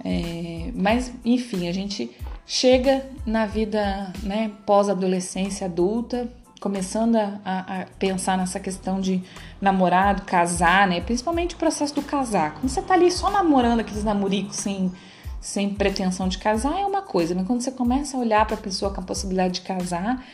É, 0.04 0.72
mas, 0.76 1.12
enfim, 1.26 1.68
a 1.68 1.74
gente 1.74 2.16
chega 2.46 3.06
na 3.26 3.46
vida 3.46 4.14
né, 4.24 4.52
pós-adolescência 4.66 5.66
adulta, 5.66 6.32
começando 6.60 7.16
a, 7.16 7.40
a, 7.46 7.86
pensar 7.98 8.38
nessa 8.38 8.60
questão 8.60 9.00
de 9.00 9.22
namorado, 9.60 10.24
casar, 10.24 10.88
né? 10.88 11.02
Principalmente 11.02 11.56
o 11.56 11.58
processo 11.58 11.96
do 11.96 12.02
casar. 12.02 12.54
Quando 12.54 12.70
você 12.70 12.82
tá 12.82 12.94
ali 12.94 13.12
só 13.12 13.30
namorando 13.30 13.80
aqueles 13.80 14.04
namoricos 14.04 14.58
sem, 14.58 14.92
sem 15.40 15.74
pretensão 15.74 16.28
de 16.28 16.38
casar, 16.38 16.78
é 16.80 16.86
uma 16.86 17.02
coisa, 17.02 17.34
mas 17.34 17.48
quando 17.48 17.62
você 17.62 17.72
começa 17.72 18.16
a 18.16 18.20
olhar 18.20 18.46
para 18.46 18.56
a 18.56 18.60
pessoa 18.60 18.94
com 18.94 19.02
a 19.02 19.04
possibilidade 19.04 19.56
de 19.56 19.62
casar, 19.62 20.26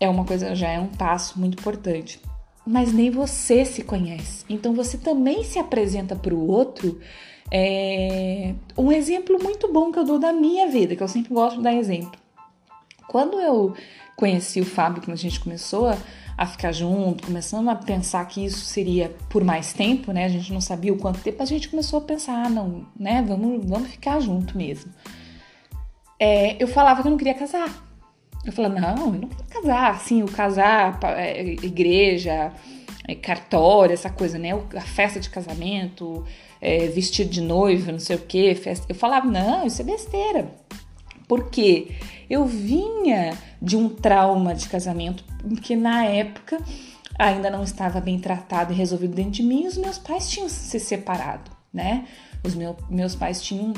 é 0.00 0.08
uma 0.08 0.24
coisa, 0.24 0.54
já 0.54 0.68
é 0.68 0.78
um 0.78 0.88
passo 0.88 1.38
muito 1.38 1.58
importante 1.58 2.20
mas 2.66 2.92
nem 2.92 3.10
você 3.10 3.64
se 3.64 3.82
conhece. 3.82 4.44
Então 4.48 4.74
você 4.74 4.98
também 4.98 5.44
se 5.44 5.58
apresenta 5.58 6.16
para 6.16 6.34
o 6.34 6.50
outro. 6.50 6.98
É... 7.50 8.54
Um 8.76 8.90
exemplo 8.90 9.38
muito 9.40 9.72
bom 9.72 9.92
que 9.92 9.98
eu 9.98 10.04
dou 10.04 10.18
da 10.18 10.32
minha 10.32 10.68
vida, 10.68 10.96
que 10.96 11.02
eu 11.02 11.08
sempre 11.08 11.32
gosto 11.32 11.58
de 11.58 11.62
dar 11.62 11.74
exemplo. 11.74 12.18
Quando 13.06 13.40
eu 13.40 13.72
conheci 14.16 14.60
o 14.60 14.64
Fábio, 14.64 15.00
quando 15.02 15.12
a 15.12 15.20
gente 15.20 15.38
começou 15.38 15.94
a, 16.36 16.46
ficar 16.46 16.72
junto, 16.72 17.26
começando 17.26 17.68
a 17.68 17.76
pensar 17.76 18.26
que 18.26 18.44
isso 18.44 18.64
seria 18.64 19.14
por 19.28 19.44
mais 19.44 19.72
tempo, 19.72 20.12
né? 20.12 20.24
A 20.24 20.28
gente 20.28 20.52
não 20.52 20.60
sabia 20.60 20.92
o 20.92 20.98
quanto 20.98 21.20
tempo, 21.20 21.42
a 21.42 21.46
gente 21.46 21.68
começou 21.68 22.00
a 22.00 22.02
pensar, 22.02 22.46
ah, 22.46 22.48
não, 22.48 22.86
né? 22.98 23.22
Vamos, 23.26 23.64
vamos 23.64 23.88
ficar 23.90 24.18
junto 24.20 24.56
mesmo. 24.56 24.92
É, 26.18 26.60
eu 26.60 26.66
falava 26.66 27.02
que 27.02 27.06
eu 27.06 27.10
não 27.10 27.18
queria 27.18 27.34
casar. 27.34 27.85
Eu 28.46 28.52
falei, 28.52 28.70
não, 28.70 29.06
eu 29.06 29.20
não 29.20 29.28
quero 29.28 29.44
casar. 29.48 29.90
Assim, 29.90 30.22
o 30.22 30.30
casar, 30.30 30.98
é, 31.16 31.42
igreja, 31.42 32.52
é, 33.06 33.14
cartório, 33.14 33.92
essa 33.92 34.08
coisa, 34.08 34.38
né? 34.38 34.50
A 34.76 34.80
festa 34.80 35.18
de 35.18 35.28
casamento, 35.28 36.24
é, 36.60 36.86
vestido 36.86 37.28
de 37.28 37.40
noiva, 37.40 37.90
não 37.90 37.98
sei 37.98 38.16
o 38.16 38.20
quê. 38.20 38.54
Festa. 38.54 38.86
Eu 38.88 38.94
falava, 38.94 39.26
não, 39.26 39.66
isso 39.66 39.82
é 39.82 39.84
besteira. 39.84 40.54
Por 41.26 41.50
quê? 41.50 41.88
Eu 42.30 42.46
vinha 42.46 43.36
de 43.60 43.76
um 43.76 43.88
trauma 43.88 44.54
de 44.54 44.68
casamento, 44.68 45.24
porque 45.42 45.74
na 45.74 46.04
época 46.04 46.58
ainda 47.18 47.50
não 47.50 47.64
estava 47.64 48.00
bem 48.00 48.18
tratado 48.18 48.72
e 48.72 48.76
resolvido 48.76 49.14
dentro 49.14 49.32
de 49.32 49.42
mim, 49.42 49.66
os 49.66 49.76
meus 49.76 49.98
pais 49.98 50.28
tinham 50.28 50.48
se 50.48 50.78
separado, 50.78 51.50
né? 51.72 52.06
Os 52.44 52.54
meu, 52.54 52.76
meus 52.88 53.14
pais 53.14 53.42
tinham 53.42 53.72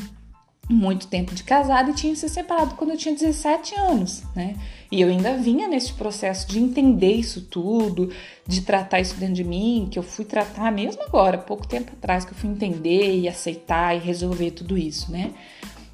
muito 0.69 1.07
tempo 1.07 1.35
de 1.35 1.43
casado 1.43 1.91
e 1.91 1.95
tinha 1.95 2.15
se 2.15 2.29
separado 2.29 2.75
quando 2.75 2.91
eu 2.91 2.97
tinha 2.97 3.15
17 3.15 3.75
anos, 3.75 4.23
né? 4.37 4.55
E 4.91 5.01
eu 5.01 5.09
ainda 5.09 5.37
vinha 5.37 5.67
nesse 5.67 5.93
processo 5.93 6.47
de 6.49 6.59
entender 6.59 7.13
isso 7.13 7.43
tudo, 7.43 8.11
de 8.47 8.63
tratar 8.63 9.01
isso 9.01 9.17
dentro 9.17 9.35
de 9.35 9.45
mim, 9.45 9.89
que 9.91 9.99
eu 9.99 10.03
fui 10.03 10.25
tratar 10.25 10.71
mesmo 10.71 11.03
agora, 11.03 11.39
pouco 11.39 11.67
tempo 11.67 11.93
atrás, 11.93 12.25
que 12.25 12.33
eu 12.33 12.37
fui 12.37 12.51
entender 12.51 13.19
e 13.19 13.29
aceitar 13.29 13.97
e 13.97 13.99
resolver 13.99 14.51
tudo 14.51 14.77
isso, 14.77 15.11
né? 15.11 15.33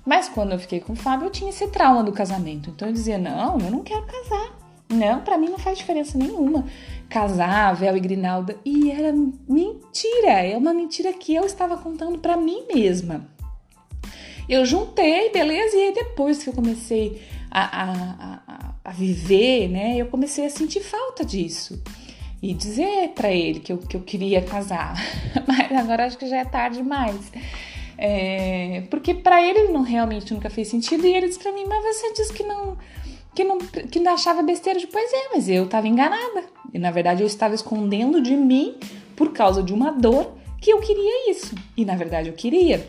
Mas 0.04 0.28
quando 0.28 0.52
eu 0.52 0.58
fiquei 0.58 0.80
com 0.80 0.92
o 0.92 0.96
Fábio, 0.96 1.26
eu 1.26 1.30
tinha 1.30 1.50
esse 1.50 1.66
trauma 1.68 2.02
do 2.02 2.12
casamento. 2.12 2.70
Então 2.70 2.88
eu 2.88 2.94
dizia: 2.94 3.16
não, 3.16 3.58
eu 3.58 3.70
não 3.70 3.82
quero 3.82 4.04
casar. 4.04 4.58
Não, 4.88 5.20
para 5.20 5.38
mim 5.38 5.48
não 5.48 5.58
faz 5.58 5.78
diferença 5.78 6.18
nenhuma 6.18 6.66
casar, 7.08 7.74
véu 7.74 7.96
e 7.96 8.00
grinalda. 8.00 8.56
E 8.64 8.90
era 8.90 9.12
mentira, 9.48 10.42
é 10.42 10.56
uma 10.56 10.74
mentira 10.74 11.12
que 11.12 11.34
eu 11.34 11.44
estava 11.44 11.76
contando 11.76 12.18
para 12.18 12.36
mim 12.36 12.64
mesma. 12.74 13.33
Eu 14.48 14.64
juntei, 14.64 15.30
beleza? 15.30 15.76
E 15.76 15.88
aí 15.88 15.94
depois 15.94 16.42
que 16.42 16.50
eu 16.50 16.54
comecei 16.54 17.22
a, 17.50 17.82
a, 17.82 18.40
a, 18.46 18.74
a 18.84 18.90
viver, 18.92 19.68
né? 19.68 19.96
Eu 19.96 20.06
comecei 20.06 20.44
a 20.46 20.50
sentir 20.50 20.80
falta 20.80 21.24
disso. 21.24 21.82
E 22.42 22.52
dizer 22.52 23.12
para 23.14 23.32
ele 23.32 23.60
que 23.60 23.72
eu, 23.72 23.78
que 23.78 23.96
eu 23.96 24.02
queria 24.02 24.42
casar. 24.42 24.94
Mas 25.46 25.72
agora 25.72 26.04
acho 26.04 26.18
que 26.18 26.26
já 26.26 26.38
é 26.38 26.44
tarde 26.44 26.78
demais. 26.78 27.32
É, 27.96 28.82
porque 28.90 29.14
para 29.14 29.40
ele 29.40 29.68
não 29.68 29.82
realmente 29.82 30.34
nunca 30.34 30.50
fez 30.50 30.68
sentido. 30.68 31.06
E 31.06 31.14
ele 31.14 31.28
disse 31.28 31.38
para 31.38 31.52
mim, 31.52 31.64
mas 31.66 31.82
você 31.82 32.12
disse 32.12 32.32
que 32.32 32.42
não 32.42 32.76
que 33.34 33.44
não, 33.44 33.58
que 33.58 34.00
não 34.00 34.12
achava 34.12 34.42
besteira. 34.42 34.78
De, 34.78 34.86
pois 34.86 35.12
é, 35.12 35.28
mas 35.32 35.48
eu 35.48 35.64
estava 35.64 35.88
enganada. 35.88 36.44
E 36.72 36.78
na 36.78 36.90
verdade 36.90 37.22
eu 37.22 37.26
estava 37.26 37.54
escondendo 37.54 38.20
de 38.20 38.36
mim 38.36 38.76
por 39.16 39.32
causa 39.32 39.62
de 39.62 39.72
uma 39.72 39.90
dor 39.90 40.36
que 40.60 40.72
eu 40.72 40.80
queria 40.80 41.30
isso. 41.30 41.54
E 41.76 41.84
na 41.84 41.96
verdade 41.96 42.28
eu 42.28 42.34
queria, 42.34 42.86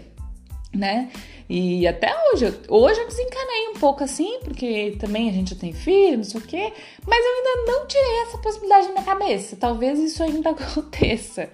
né? 0.74 1.10
E 1.48 1.88
até 1.88 2.12
hoje, 2.32 2.46
hoje 2.68 3.00
eu 3.00 3.08
desencanei 3.08 3.70
um 3.70 3.80
pouco 3.80 4.04
assim, 4.04 4.40
porque 4.44 4.96
também 5.00 5.30
a 5.30 5.34
gente 5.34 5.56
tem 5.56 5.74
filho, 5.74 6.18
não 6.18 6.24
sei 6.24 6.42
o 6.42 6.44
quê, 6.44 6.74
mas 7.06 7.24
eu 7.24 7.32
ainda 7.32 7.72
não 7.72 7.88
tirei 7.88 8.22
essa 8.24 8.38
possibilidade 8.40 8.88
da 8.88 8.94
minha 8.94 9.06
cabeça. 9.06 9.56
Talvez 9.56 10.00
isso 10.00 10.24
ainda 10.24 10.50
aconteça, 10.58 11.50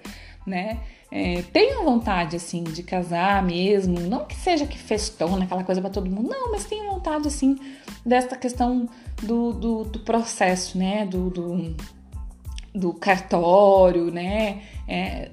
né? 0.46 0.80
É, 1.14 1.42
tenho 1.52 1.84
vontade, 1.84 2.36
assim, 2.36 2.64
de 2.64 2.82
casar 2.82 3.42
mesmo, 3.42 4.00
não 4.00 4.24
que 4.24 4.34
seja 4.34 4.66
que 4.66 4.78
festona, 4.78 5.44
aquela 5.44 5.62
coisa 5.62 5.78
para 5.78 5.90
todo 5.90 6.10
mundo, 6.10 6.30
não, 6.30 6.50
mas 6.50 6.64
tenho 6.64 6.90
vontade, 6.90 7.28
assim, 7.28 7.58
dessa 8.04 8.34
questão 8.34 8.88
do, 9.22 9.52
do, 9.52 9.84
do 9.84 9.98
processo, 9.98 10.78
né? 10.78 11.04
Do, 11.04 11.28
do, 11.28 11.76
do 12.74 12.92
cartório, 12.92 14.10
né? 14.10 14.62
É, 14.88 15.30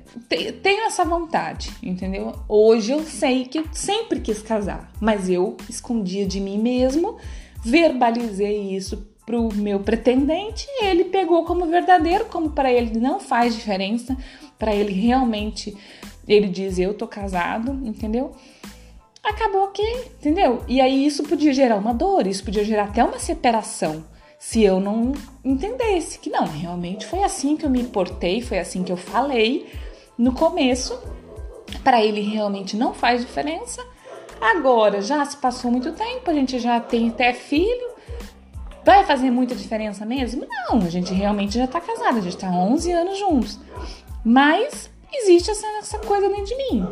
tenho 0.61 0.85
essa 0.85 1.05
vontade, 1.05 1.71
entendeu? 1.81 2.33
Hoje 2.47 2.91
eu 2.91 3.03
sei 3.03 3.45
que 3.45 3.59
eu 3.59 3.65
sempre 3.71 4.19
quis 4.19 4.41
casar, 4.41 4.91
mas 4.99 5.29
eu 5.29 5.55
escondia 5.69 6.25
de 6.25 6.39
mim 6.39 6.57
mesmo, 6.57 7.17
verbalizei 7.63 8.75
isso 8.75 9.07
pro 9.25 9.53
meu 9.53 9.79
pretendente 9.79 10.65
e 10.67 10.85
ele 10.85 11.05
pegou 11.05 11.45
como 11.45 11.65
verdadeiro, 11.67 12.25
como 12.25 12.49
para 12.49 12.71
ele 12.71 12.99
não 12.99 13.19
faz 13.19 13.55
diferença, 13.55 14.17
para 14.57 14.75
ele 14.75 14.91
realmente 14.91 15.75
ele 16.27 16.47
diz 16.47 16.77
eu 16.77 16.93
tô 16.93 17.07
casado, 17.07 17.71
entendeu? 17.85 18.35
Acabou 19.23 19.67
que, 19.69 19.83
entendeu? 20.19 20.63
E 20.67 20.81
aí 20.81 21.05
isso 21.05 21.23
podia 21.23 21.53
gerar 21.53 21.77
uma 21.77 21.93
dor, 21.93 22.27
isso 22.27 22.43
podia 22.43 22.63
gerar 22.63 22.85
até 22.85 23.03
uma 23.03 23.19
separação 23.19 24.03
se 24.39 24.63
eu 24.63 24.79
não 24.79 25.11
entendesse 25.43 26.17
que 26.17 26.29
não, 26.29 26.45
realmente 26.45 27.05
foi 27.05 27.21
assim 27.23 27.57
que 27.57 27.65
eu 27.65 27.69
me 27.69 27.83
portei, 27.83 28.41
foi 28.41 28.57
assim 28.57 28.83
que 28.83 28.91
eu 28.91 28.95
falei 28.95 29.69
no 30.17 30.31
começo. 30.31 30.97
Para 31.83 32.03
ele 32.03 32.21
realmente 32.21 32.77
não 32.77 32.93
faz 32.93 33.19
diferença. 33.19 33.85
Agora 34.39 35.01
já 35.01 35.23
se 35.25 35.35
passou 35.35 35.69
muito 35.69 35.91
tempo, 35.91 36.31
a 36.31 36.33
gente 36.33 36.57
já 36.57 36.79
tem 36.79 37.09
até 37.09 37.33
filho. 37.33 37.89
Vai 38.85 39.03
fazer 39.03 39.29
muita 39.29 39.53
diferença 39.53 40.05
mesmo? 40.05 40.47
Não, 40.47 40.79
a 40.79 40.89
gente 40.89 41.13
realmente 41.13 41.57
já 41.57 41.67
tá 41.67 41.81
casada, 41.81 42.19
a 42.19 42.21
gente 42.21 42.37
tá 42.37 42.49
11 42.49 42.91
anos 42.93 43.19
juntos. 43.19 43.59
Mas 44.23 44.89
existe 45.13 45.51
essa, 45.51 45.67
essa 45.79 45.99
coisa 45.99 46.29
dentro 46.29 46.45
de 46.45 46.55
mim. 46.55 46.87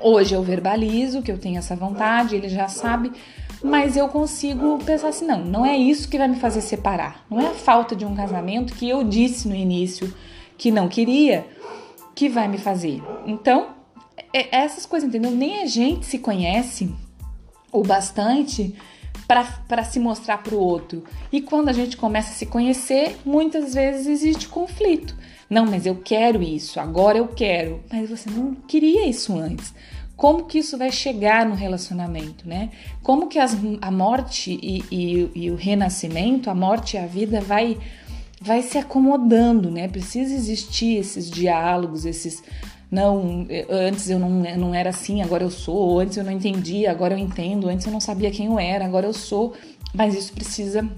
Hoje 0.00 0.34
eu 0.34 0.42
verbalizo 0.42 1.22
que 1.22 1.30
eu 1.30 1.38
tenho 1.38 1.58
essa 1.58 1.76
vontade, 1.76 2.36
ele 2.36 2.48
já 2.48 2.68
sabe 2.68 3.12
mas 3.64 3.96
eu 3.96 4.06
consigo 4.08 4.78
pensar 4.84 5.08
assim: 5.08 5.26
não, 5.26 5.42
não 5.42 5.64
é 5.64 5.74
isso 5.74 6.06
que 6.06 6.18
vai 6.18 6.28
me 6.28 6.36
fazer 6.36 6.60
separar. 6.60 7.24
Não 7.30 7.40
é 7.40 7.46
a 7.46 7.54
falta 7.54 7.96
de 7.96 8.04
um 8.04 8.14
casamento 8.14 8.74
que 8.74 8.86
eu 8.86 9.02
disse 9.02 9.48
no 9.48 9.54
início 9.54 10.12
que 10.58 10.70
não 10.70 10.86
queria 10.86 11.46
que 12.14 12.28
vai 12.28 12.46
me 12.46 12.58
fazer. 12.58 13.02
Então, 13.26 13.68
é, 14.34 14.54
é 14.54 14.64
essas 14.64 14.84
coisas, 14.84 15.08
entendeu? 15.08 15.30
Nem 15.30 15.62
a 15.62 15.66
gente 15.66 16.04
se 16.04 16.18
conhece 16.18 16.94
o 17.72 17.82
bastante 17.82 18.76
para 19.26 19.82
se 19.82 19.98
mostrar 19.98 20.42
para 20.42 20.54
o 20.54 20.58
outro. 20.58 21.02
E 21.32 21.40
quando 21.40 21.70
a 21.70 21.72
gente 21.72 21.96
começa 21.96 22.30
a 22.30 22.34
se 22.34 22.44
conhecer, 22.44 23.16
muitas 23.24 23.72
vezes 23.72 24.06
existe 24.06 24.46
conflito. 24.46 25.16
Não, 25.48 25.64
mas 25.64 25.86
eu 25.86 25.96
quero 25.96 26.42
isso, 26.42 26.78
agora 26.78 27.16
eu 27.16 27.28
quero. 27.28 27.82
Mas 27.90 28.10
você 28.10 28.28
não 28.28 28.54
queria 28.54 29.08
isso 29.08 29.38
antes. 29.38 29.72
Como 30.16 30.44
que 30.44 30.58
isso 30.58 30.78
vai 30.78 30.92
chegar 30.92 31.44
no 31.44 31.54
relacionamento, 31.54 32.48
né? 32.48 32.70
Como 33.02 33.28
que 33.28 33.38
as, 33.38 33.56
a 33.80 33.90
morte 33.90 34.58
e, 34.62 34.84
e, 34.90 35.30
e 35.34 35.50
o 35.50 35.56
renascimento, 35.56 36.48
a 36.48 36.54
morte 36.54 36.96
e 36.96 36.98
a 36.98 37.06
vida 37.06 37.40
vai 37.40 37.78
vai 38.40 38.60
se 38.60 38.76
acomodando, 38.76 39.70
né? 39.70 39.88
Precisa 39.88 40.34
existir 40.34 40.98
esses 40.98 41.30
diálogos, 41.30 42.04
esses 42.04 42.42
não, 42.90 43.46
antes 43.68 44.08
eu 44.08 44.18
não, 44.18 44.44
eu 44.44 44.58
não 44.58 44.74
era 44.74 44.90
assim, 44.90 45.22
agora 45.22 45.42
eu 45.42 45.50
sou, 45.50 45.98
antes 45.98 46.16
eu 46.16 46.22
não 46.22 46.30
entendia, 46.30 46.90
agora 46.90 47.14
eu 47.14 47.18
entendo, 47.18 47.68
antes 47.68 47.86
eu 47.86 47.92
não 47.92 48.00
sabia 48.00 48.30
quem 48.30 48.46
eu 48.46 48.58
era, 48.58 48.84
agora 48.84 49.06
eu 49.06 49.12
sou, 49.12 49.54
mas 49.92 50.14
isso 50.14 50.32
precisa 50.32 50.88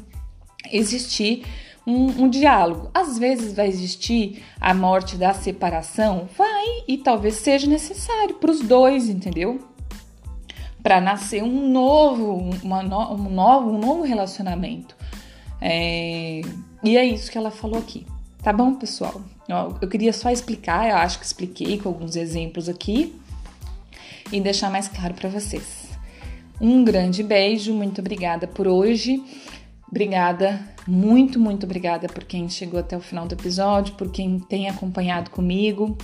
existir 0.71 1.45
um, 1.87 2.25
um, 2.25 2.29
diálogo. 2.29 2.91
Às 2.93 3.19
vezes 3.19 3.53
vai 3.53 3.69
existir 3.69 4.43
a 4.61 4.75
morte 4.75 5.17
da 5.17 5.33
separação, 5.33 6.29
vai 6.37 6.83
e 6.89 6.99
talvez 6.99 7.37
seja 7.37 7.67
necessário 7.67 8.35
para 8.35 8.51
os 8.51 8.61
dois, 8.61 9.09
entendeu? 9.09 9.61
Para 10.83 11.01
nascer 11.01 11.43
um 11.43 11.71
novo, 11.71 12.51
uma 12.63 12.83
no, 12.83 13.15
um 13.15 13.31
novo, 13.31 13.71
um 13.71 13.79
novo 13.79 14.03
relacionamento. 14.03 14.97
É, 15.61 16.43
e 16.83 16.97
é 16.97 17.05
isso 17.05 17.31
que 17.31 17.39
ela 17.39 17.51
falou 17.51 17.79
aqui. 17.79 18.07
Tá 18.43 18.53
bom, 18.53 18.75
pessoal? 18.75 19.21
Eu 19.81 19.89
queria 19.89 20.13
só 20.13 20.31
explicar, 20.31 20.89
eu 20.89 20.97
acho 20.97 21.19
que 21.19 21.25
expliquei 21.25 21.79
com 21.79 21.89
alguns 21.89 22.17
exemplos 22.17 22.69
aqui 22.69 23.15
e 24.33 24.41
deixar 24.41 24.71
mais 24.71 24.89
claro 24.89 25.15
para 25.15 25.29
vocês. 25.29 25.87
Um 26.61 26.85
grande 26.85 27.23
beijo, 27.23 27.73
muito 27.73 28.01
obrigada 28.01 28.47
por 28.47 28.67
hoje. 28.67 29.23
Obrigada, 29.89 30.61
muito, 30.87 31.39
muito 31.39 31.65
obrigada 31.65 32.09
por 32.09 32.25
quem 32.25 32.49
chegou 32.49 32.81
até 32.81 32.97
o 32.97 33.01
final 33.01 33.27
do 33.27 33.35
episódio, 33.35 33.95
por 33.95 34.11
quem 34.11 34.39
tem 34.39 34.69
acompanhado 34.69 35.31
comigo. 35.31 35.97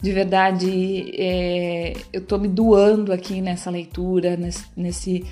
De 0.00 0.12
verdade, 0.12 1.12
é, 1.14 1.92
eu 2.12 2.22
tô 2.22 2.38
me 2.38 2.48
doando 2.48 3.12
aqui 3.12 3.40
nessa 3.40 3.70
leitura, 3.70 4.36
nesse, 4.36 4.64
nesse, 4.74 5.26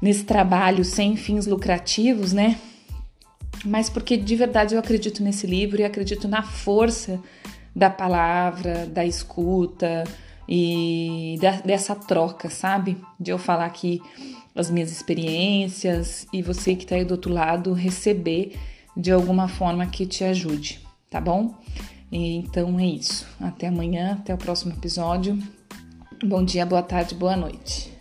nesse 0.00 0.24
trabalho 0.24 0.84
sem 0.84 1.16
fins 1.16 1.46
lucrativos, 1.46 2.32
né? 2.32 2.56
mas 3.64 3.88
porque 3.90 4.16
de 4.16 4.36
verdade 4.36 4.74
eu 4.74 4.80
acredito 4.80 5.22
nesse 5.22 5.46
livro 5.46 5.80
e 5.80 5.84
acredito 5.84 6.28
na 6.28 6.42
força 6.42 7.20
da 7.74 7.90
palavra, 7.90 8.86
da 8.86 9.04
escuta 9.04 10.04
e 10.48 11.36
da, 11.40 11.52
dessa 11.60 11.94
troca, 11.94 12.48
sabe? 12.48 12.96
De 13.18 13.30
eu 13.30 13.38
falar 13.38 13.66
aqui 13.66 14.00
as 14.56 14.70
minhas 14.70 14.90
experiências 14.90 16.26
e 16.32 16.42
você 16.42 16.74
que 16.74 16.84
está 16.84 16.96
aí 16.96 17.04
do 17.04 17.12
outro 17.12 17.32
lado 17.32 17.72
receber 17.72 18.58
de 18.96 19.12
alguma 19.12 19.46
forma 19.46 19.86
que 19.86 20.06
te 20.06 20.24
ajude, 20.24 20.80
tá 21.10 21.20
bom? 21.20 21.54
Então 22.10 22.80
é 22.80 22.86
isso. 22.86 23.26
Até 23.38 23.66
amanhã, 23.66 24.14
até 24.14 24.34
o 24.34 24.38
próximo 24.38 24.72
episódio. 24.72 25.38
Bom 26.24 26.42
dia, 26.42 26.64
boa 26.64 26.82
tarde, 26.82 27.14
boa 27.14 27.36
noite. 27.36 27.95